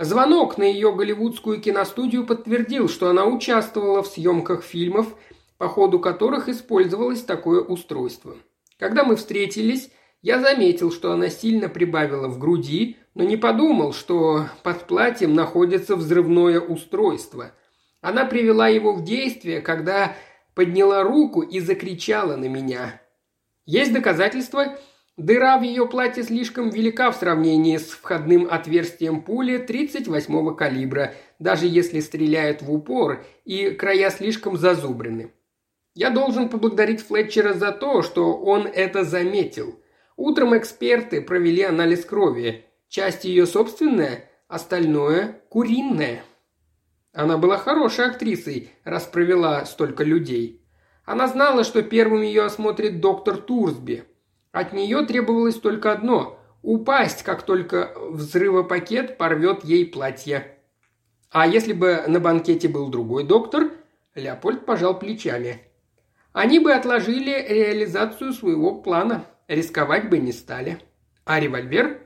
Звонок 0.00 0.58
на 0.58 0.64
ее 0.64 0.92
голливудскую 0.92 1.60
киностудию 1.60 2.26
подтвердил, 2.26 2.88
что 2.88 3.10
она 3.10 3.26
участвовала 3.26 4.02
в 4.02 4.08
съемках 4.08 4.64
фильмов, 4.64 5.14
по 5.56 5.68
ходу 5.68 6.00
которых 6.00 6.48
использовалось 6.48 7.22
такое 7.22 7.60
устройство. 7.60 8.34
Когда 8.76 9.04
мы 9.04 9.14
встретились, 9.14 9.90
я 10.22 10.40
заметил, 10.40 10.92
что 10.92 11.12
она 11.12 11.28
сильно 11.28 11.68
прибавила 11.68 12.28
в 12.28 12.38
груди, 12.38 12.96
но 13.14 13.24
не 13.24 13.36
подумал, 13.36 13.92
что 13.92 14.46
под 14.62 14.86
платьем 14.86 15.34
находится 15.34 15.96
взрывное 15.96 16.60
устройство. 16.60 17.52
Она 18.00 18.24
привела 18.24 18.68
его 18.68 18.92
в 18.92 19.04
действие, 19.04 19.60
когда 19.60 20.16
подняла 20.54 21.02
руку 21.02 21.40
и 21.40 21.60
закричала 21.60 22.36
на 22.36 22.46
меня. 22.46 23.00
Есть 23.66 23.92
доказательства? 23.92 24.78
Дыра 25.16 25.58
в 25.58 25.62
ее 25.62 25.86
платье 25.86 26.22
слишком 26.22 26.70
велика 26.70 27.10
в 27.10 27.16
сравнении 27.16 27.76
с 27.76 27.90
входным 27.90 28.48
отверстием 28.50 29.20
пули 29.20 29.62
38-го 29.62 30.54
калибра, 30.54 31.14
даже 31.38 31.66
если 31.66 32.00
стреляет 32.00 32.62
в 32.62 32.72
упор, 32.72 33.24
и 33.44 33.70
края 33.70 34.10
слишком 34.10 34.56
зазубрены. 34.56 35.32
Я 35.94 36.10
должен 36.10 36.48
поблагодарить 36.48 37.02
Флетчера 37.02 37.52
за 37.52 37.72
то, 37.72 38.02
что 38.02 38.34
он 38.36 38.66
это 38.66 39.04
заметил. 39.04 39.79
Утром 40.20 40.54
эксперты 40.54 41.22
провели 41.22 41.62
анализ 41.62 42.04
крови. 42.04 42.66
Часть 42.90 43.24
ее 43.24 43.46
собственная, 43.46 44.28
остальное– 44.48 45.40
куриное. 45.48 46.22
Она 47.14 47.38
была 47.38 47.56
хорошей 47.56 48.04
актрисой, 48.04 48.68
раз 48.84 49.04
провела 49.04 49.64
столько 49.64 50.04
людей. 50.04 50.62
Она 51.06 51.26
знала, 51.26 51.64
что 51.64 51.82
первым 51.82 52.20
ее 52.20 52.44
осмотрит 52.44 53.00
доктор 53.00 53.38
Турсби. 53.38 54.04
От 54.52 54.74
нее 54.74 55.06
требовалось 55.06 55.58
только 55.58 55.90
одно– 55.90 56.38
упасть, 56.62 57.22
как 57.22 57.40
только 57.40 57.94
взрывопакет 58.10 59.16
порвет 59.16 59.64
ей 59.64 59.86
платье. 59.86 60.58
А 61.30 61.46
если 61.46 61.72
бы 61.72 62.04
на 62.06 62.20
банкете 62.20 62.68
был 62.68 62.88
другой 62.88 63.24
доктор, 63.24 63.70
Леопольд 64.14 64.66
пожал 64.66 64.98
плечами. 64.98 65.62
Они 66.34 66.58
бы 66.58 66.74
отложили 66.74 67.30
реализацию 67.48 68.34
своего 68.34 68.82
плана– 68.82 69.24
рисковать 69.50 70.08
бы 70.08 70.18
не 70.18 70.32
стали. 70.32 70.78
А 71.24 71.38
револьвер? 71.38 72.00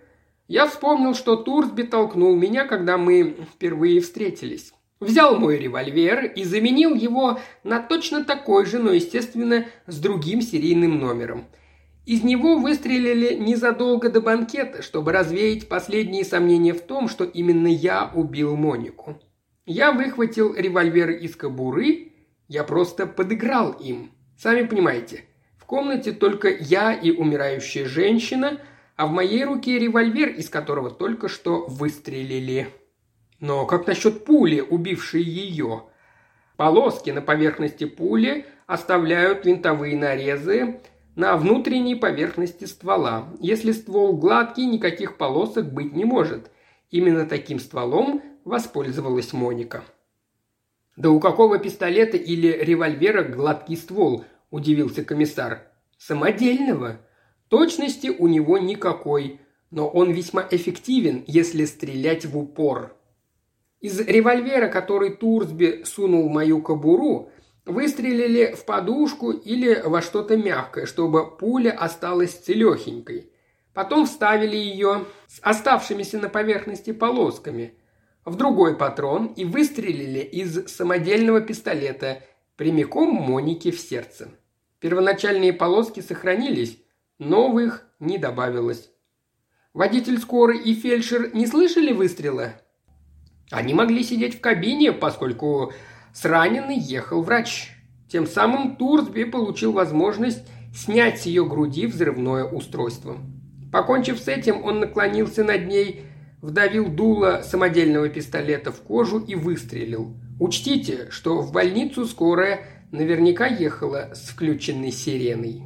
Я 0.49 0.67
вспомнил, 0.67 1.15
что 1.15 1.37
Турсби 1.37 1.83
толкнул 1.83 2.35
меня, 2.35 2.67
когда 2.67 2.99
мы 2.99 3.37
впервые 3.55 4.01
встретились. 4.01 4.73
Взял 5.01 5.39
мой 5.39 5.59
револьвер 5.59 6.25
и 6.25 6.45
заменил 6.45 6.95
его 6.95 7.39
на 7.63 7.81
точно 7.81 8.25
такой 8.25 8.65
же, 8.65 8.79
но, 8.79 8.93
естественно, 8.93 9.67
с 9.87 9.99
другим 10.01 10.41
серийным 10.41 10.99
номером. 10.99 11.45
Из 12.07 12.23
него 12.23 12.57
выстрелили 12.57 13.35
незадолго 13.35 14.11
до 14.11 14.21
банкета, 14.21 14.83
чтобы 14.83 15.13
развеять 15.13 15.69
последние 15.69 16.25
сомнения 16.25 16.75
в 16.75 16.83
том, 16.83 17.09
что 17.09 17.25
именно 17.25 17.67
я 17.67 18.11
убил 18.15 18.57
Монику. 18.57 19.19
Я 19.65 19.93
выхватил 19.93 20.55
револьвер 20.55 21.11
из 21.11 21.35
кобуры, 21.35 22.13
я 22.49 22.65
просто 22.65 23.07
подыграл 23.07 23.73
им. 23.73 24.11
Сами 24.37 24.67
понимаете– 24.67 25.25
в 25.65 25.67
комнате 25.67 26.13
только 26.13 26.51
я 26.51 26.93
и 26.93 27.11
умирающая 27.11 27.87
женщина, 27.87 28.61
а 28.97 29.07
в 29.07 29.13
моей 29.13 29.45
руке 29.45 29.79
револьвер, 29.79 30.29
из 30.29 30.51
которого 30.51 30.91
только 30.91 31.31
что 31.31 31.65
выстрелили. 31.65 32.69
Но 33.41 33.65
как 33.65 33.87
насчет 33.87 34.27
пули, 34.27 34.61
убившей 34.61 35.23
ее? 35.23 35.85
Полоски 36.59 37.09
на 37.13 37.23
поверхности 37.23 37.85
пули 37.85 38.45
оставляют 38.67 39.47
винтовые 39.47 39.97
нарезы 39.97 40.81
на 41.17 41.35
внутренней 41.39 41.95
поверхности 41.95 42.67
ствола. 42.67 43.33
Если 43.41 43.73
ствол 43.73 44.19
гладкий, 44.19 44.67
никаких 44.67 45.17
полосок 45.17 45.73
быть 45.73 45.95
не 45.95 46.05
может. 46.05 46.51
Именно 46.91 47.25
таким 47.25 47.59
стволом 47.59 48.23
воспользовалась 48.45 49.33
Моника. 49.33 49.83
Да 50.99 51.09
у 51.09 51.21
какого 51.21 51.59
пистолета 51.59 52.19
или 52.19 52.49
револьвера 52.49 53.23
гладкий 53.23 53.79
ствол? 53.79 54.27
Удивился 54.55 55.05
комиссар. 55.05 55.67
«Самодельного. 55.99 57.01
Точности 57.49 58.07
у 58.07 58.29
него 58.29 58.57
никакой, 58.59 59.41
но 59.71 59.89
он 59.89 60.13
весьма 60.13 60.47
эффективен, 60.49 61.25
если 61.27 61.65
стрелять 61.65 62.25
в 62.25 62.39
упор. 62.39 62.97
Из 63.81 63.99
револьвера, 64.01 64.69
который 64.69 65.11
Турсби 65.11 65.83
сунул 65.85 66.29
в 66.29 66.33
мою 66.33 66.63
кобуру, 66.63 67.31
выстрелили 67.67 68.55
в 68.55 68.65
подушку 68.65 69.33
или 69.33 69.83
во 69.85 70.01
что-то 70.01 70.37
мягкое, 70.37 70.87
чтобы 70.87 71.37
пуля 71.37 71.73
осталась 71.73 72.35
целехенькой. 72.35 73.33
Потом 73.73 74.07
вставили 74.07 74.57
ее 74.57 75.05
с 75.27 75.41
оставшимися 75.43 76.19
на 76.19 76.29
поверхности 76.29 76.93
полосками 76.93 77.75
в 78.25 78.37
другой 78.37 78.77
патрон 78.77 79.27
и 79.35 79.45
выстрелили 79.45 80.21
из 80.21 80.69
самодельного 80.69 81.41
пистолета 81.41 82.23
прямиком 82.57 83.13
Монике 83.15 83.73
в 83.73 83.81
сердце. 83.81 84.29
Первоначальные 84.85 85.55
полоски 85.55 86.01
сохранились, 86.01 86.77
новых 87.19 87.87
не 88.01 88.19
добавилось. 88.19 88.91
Водитель 89.73 90.19
скорой 90.19 90.59
и 90.59 90.75
фельдшер 90.75 91.35
не 91.35 91.47
слышали 91.47 91.95
выстрела? 91.95 92.53
Они 93.51 93.73
могли 93.73 94.05
сидеть 94.05 94.35
в 94.35 94.41
кабине, 94.43 94.93
поскольку 94.93 95.73
с 96.13 96.23
раненой 96.27 96.77
ехал 96.77 97.23
врач. 97.23 97.71
Тем 98.11 98.27
самым 98.27 98.77
Турсби 98.77 99.25
получил 99.25 99.73
возможность 99.73 100.43
снять 100.77 101.19
с 101.19 101.25
ее 101.25 101.47
груди 101.47 101.87
взрывное 101.87 102.45
устройство. 102.45 103.17
Покончив 103.73 104.19
с 104.19 104.29
этим, 104.29 104.63
он 104.63 104.81
наклонился 104.81 105.45
над 105.45 105.67
ней, 105.67 106.05
вдавил 106.43 106.89
дуло 106.89 107.41
самодельного 107.43 108.11
пистолета 108.11 108.71
в 108.71 108.83
кожу 108.83 109.19
и 109.19 109.35
выстрелил. 109.35 110.15
Учтите, 110.39 111.07
что 111.09 111.41
в 111.41 111.53
больницу 111.53 112.05
скорая 112.05 112.67
наверняка 112.95 113.47
ехала 113.47 114.11
с 114.15 114.29
включенной 114.29 114.93
сиреной. 114.93 115.63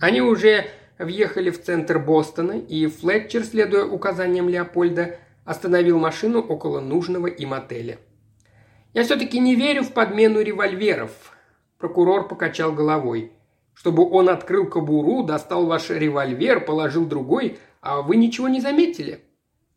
Они 0.00 0.20
уже 0.20 0.66
въехали 0.98 1.50
в 1.50 1.62
центр 1.62 1.98
Бостона, 1.98 2.52
и 2.52 2.86
Флетчер, 2.86 3.44
следуя 3.44 3.84
указаниям 3.84 4.48
Леопольда, 4.48 5.18
остановил 5.44 5.98
машину 5.98 6.40
около 6.40 6.80
нужного 6.80 7.26
им 7.26 7.52
отеля. 7.52 7.98
«Я 8.94 9.04
все-таки 9.04 9.38
не 9.38 9.54
верю 9.56 9.82
в 9.82 9.92
подмену 9.92 10.40
револьверов»,– 10.40 11.10
прокурор 11.78 12.28
покачал 12.28 12.72
головой. 12.72 13.32
«Чтобы 13.74 14.08
он 14.08 14.28
открыл 14.28 14.66
кобуру, 14.66 15.22
достал 15.22 15.66
ваш 15.66 15.90
револьвер, 15.90 16.64
положил 16.64 17.04
другой, 17.04 17.58
а 17.80 18.00
вы 18.02 18.16
ничего 18.16 18.48
не 18.48 18.60
заметили?» 18.60 19.20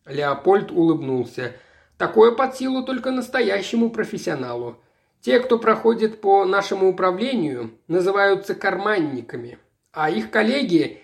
Леопольд 0.05 0.72
улыбнулся. 0.72 1.53
«Такое 1.97 2.32
под 2.32 2.55
силу 2.55 2.84
только 2.86 3.11
настоящему 3.11 3.89
профессионалу. 3.89 4.78
Те, 5.22 5.39
кто 5.39 5.59
проходит 5.59 6.22
по 6.22 6.45
нашему 6.45 6.89
управлению, 6.89 7.72
называются 7.88 8.55
карманниками, 8.55 9.57
а 9.91 10.09
их 10.09 10.32
коллеги 10.32 11.01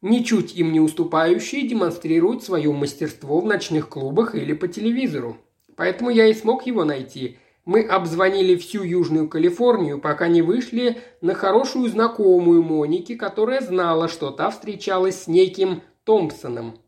ничуть 0.00 0.54
им 0.56 0.72
не 0.72 0.80
уступающие, 0.80 1.68
демонстрируют 1.68 2.42
свое 2.42 2.72
мастерство 2.72 3.40
в 3.40 3.44
ночных 3.44 3.88
клубах 3.88 4.34
или 4.34 4.54
по 4.54 4.68
телевизору. 4.68 5.36
Поэтому 5.76 6.08
я 6.10 6.26
и 6.26 6.34
смог 6.34 6.66
его 6.66 6.84
найти. 6.84 7.38
Мы 7.66 7.82
обзвонили 7.82 8.56
всю 8.56 8.82
Южную 8.82 9.28
Калифорнию, 9.28 10.00
пока 10.00 10.28
не 10.28 10.40
вышли 10.40 10.96
на 11.20 11.34
хорошую 11.34 11.90
знакомую 11.90 12.62
Моники, 12.62 13.14
которая 13.16 13.60
знала, 13.60 14.08
что 14.08 14.30
та 14.30 14.48
встречалась 14.48 15.24
с 15.24 15.26
неким 15.26 15.82
Томпсоном. 16.04 16.78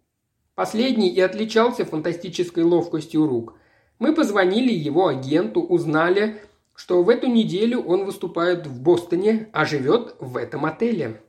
Последний 0.55 1.11
и 1.11 1.20
отличался 1.20 1.85
фантастической 1.85 2.64
ловкостью 2.64 3.26
рук. 3.26 3.55
Мы 3.99 4.14
позвонили 4.14 4.72
его 4.72 5.09
агенту, 5.09 5.61
узнали, 5.61 6.41
что 6.81 7.03
в 7.03 7.11
эту 7.11 7.26
неделю 7.26 7.83
он 7.83 8.07
выступает 8.07 8.66
в 8.66 8.81
Бостоне, 8.81 9.51
а 9.53 9.66
живет 9.66 10.14
в 10.18 10.39
этом 10.39 10.64
отеле. 10.64 11.20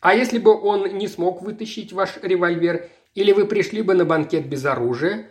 А 0.00 0.14
если 0.14 0.38
бы 0.38 0.58
он 0.58 0.96
не 0.96 1.08
смог 1.08 1.42
вытащить 1.42 1.92
ваш 1.92 2.16
револьвер, 2.22 2.88
или 3.14 3.32
вы 3.32 3.44
пришли 3.44 3.82
бы 3.82 3.92
на 3.92 4.06
банкет 4.06 4.48
без 4.48 4.64
оружия? 4.64 5.30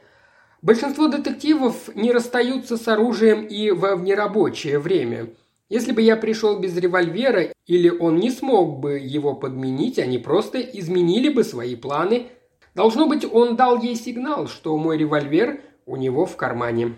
Большинство 0.61 1.07
детективов 1.07 1.89
не 1.95 2.11
расстаются 2.11 2.77
с 2.77 2.87
оружием 2.87 3.47
и 3.47 3.71
во 3.71 3.95
внерабочее 3.95 4.77
время. 4.77 5.29
Если 5.69 5.91
бы 5.91 6.03
я 6.03 6.17
пришел 6.17 6.59
без 6.59 6.77
револьвера, 6.77 7.51
или 7.65 7.89
он 7.89 8.17
не 8.17 8.29
смог 8.29 8.79
бы 8.79 8.99
его 8.99 9.33
подменить, 9.33 9.97
они 9.97 10.19
просто 10.19 10.61
изменили 10.61 11.29
бы 11.29 11.43
свои 11.43 11.75
планы. 11.75 12.27
Должно 12.75 13.07
быть, 13.07 13.25
он 13.25 13.55
дал 13.55 13.81
ей 13.81 13.95
сигнал, 13.95 14.47
что 14.47 14.77
мой 14.77 14.99
револьвер 14.99 15.61
у 15.87 15.95
него 15.95 16.27
в 16.27 16.35
кармане. 16.35 16.93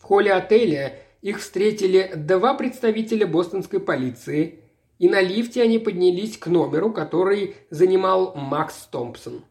В 0.00 0.04
холле 0.04 0.32
отеля 0.32 0.98
их 1.22 1.38
встретили 1.38 2.12
два 2.16 2.54
представителя 2.54 3.28
бостонской 3.28 3.78
полиции– 3.78 4.56
и 5.00 5.08
на 5.08 5.22
лифте 5.22 5.62
они 5.62 5.78
поднялись 5.78 6.36
к 6.36 6.46
номеру, 6.46 6.92
который 6.92 7.56
занимал 7.70 8.34
Макс 8.34 8.86
Томпсон. 8.92 9.44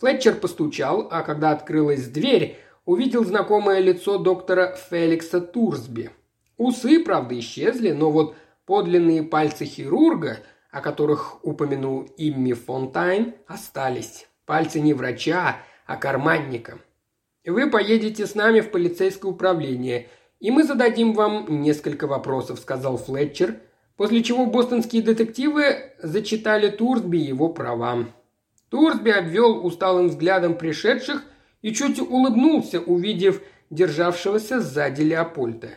Флетчер 0.00 0.34
постучал, 0.34 1.08
а 1.10 1.20
когда 1.22 1.50
открылась 1.50 2.08
дверь, 2.08 2.56
увидел 2.86 3.22
знакомое 3.22 3.80
лицо 3.80 4.16
доктора 4.16 4.74
Феликса 4.76 5.42
Турсби. 5.42 6.10
Усы, 6.56 7.04
правда, 7.04 7.38
исчезли, 7.38 7.92
но 7.92 8.10
вот 8.10 8.34
подлинные 8.64 9.22
пальцы 9.22 9.66
хирурга, 9.66 10.38
о 10.70 10.80
которых 10.80 11.44
упомянул 11.44 12.08
Имми 12.16 12.54
Фонтайн, 12.54 13.34
остались. 13.46 14.26
Пальцы 14.46 14.80
не 14.80 14.94
врача, 14.94 15.58
а 15.86 15.96
карманника. 15.96 16.78
Вы 17.44 17.70
поедете 17.70 18.26
с 18.26 18.34
нами 18.34 18.60
в 18.60 18.70
полицейское 18.70 19.30
управление, 19.30 20.08
и 20.40 20.50
мы 20.50 20.64
зададим 20.64 21.12
вам 21.12 21.62
несколько 21.62 22.06
вопросов»,– 22.06 22.58
сказал 22.60 22.96
Флетчер– 22.96 23.56
После 23.96 24.24
чего 24.24 24.46
бостонские 24.46 25.02
детективы 25.02 25.92
зачитали 26.02 26.68
Турсби 26.68 27.18
его 27.18 27.48
права. 27.48 28.06
Турсби 28.68 29.10
обвел 29.10 29.64
усталым 29.64 30.08
взглядом 30.08 30.58
пришедших 30.58 31.22
и 31.62 31.72
чуть 31.72 32.00
улыбнулся, 32.00 32.80
увидев 32.80 33.40
державшегося 33.70 34.60
сзади 34.60 35.02
Леопольда. 35.02 35.70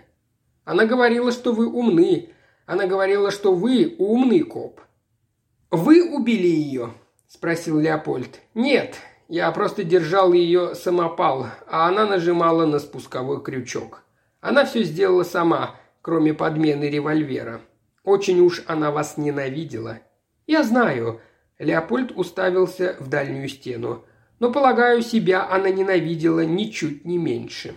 Она 0.66 0.86
говорила, 0.86 1.32
что 1.32 1.54
вы 1.54 1.68
умны. 1.68 2.30
Она 2.66 2.88
говорила, 2.88 3.30
что 3.32 3.54
вы 3.54 3.96
умный 3.98 4.42
коп. 4.42 4.82
«Вы 5.70 6.04
убили 6.10 6.48
ее?»– 6.48 6.94
спросил 7.28 7.80
Леопольд. 7.80 8.40
«Нет, 8.54 8.96
я 9.30 9.52
просто 9.52 9.84
держал 9.84 10.32
ее 10.34 10.74
самопал, 10.74 11.48
а 11.68 11.88
она 11.88 12.06
нажимала 12.06 12.66
на 12.66 12.80
спусковой 12.80 13.44
крючок. 13.44 14.04
Она 14.40 14.66
все 14.66 14.84
сделала 14.84 15.24
сама, 15.24 15.76
кроме 16.02 16.34
подмены 16.34 16.86
револьвера. 16.86 17.62
Очень 18.04 18.40
уж 18.40 18.64
она 18.68 18.92
вас 18.92 19.18
ненавидела. 19.18 20.00
Я 20.46 20.64
знаю. 20.64 21.20
Леопольд 21.60 22.14
уставился 22.16 22.96
в 23.00 23.10
дальнюю 23.10 23.50
стену. 23.50 24.06
Но, 24.40 24.52
полагаю, 24.52 25.02
себя 25.02 25.50
она 25.50 25.70
ненавидела 25.70 26.46
ничуть 26.46 27.04
не 27.04 27.18
меньше. 27.18 27.76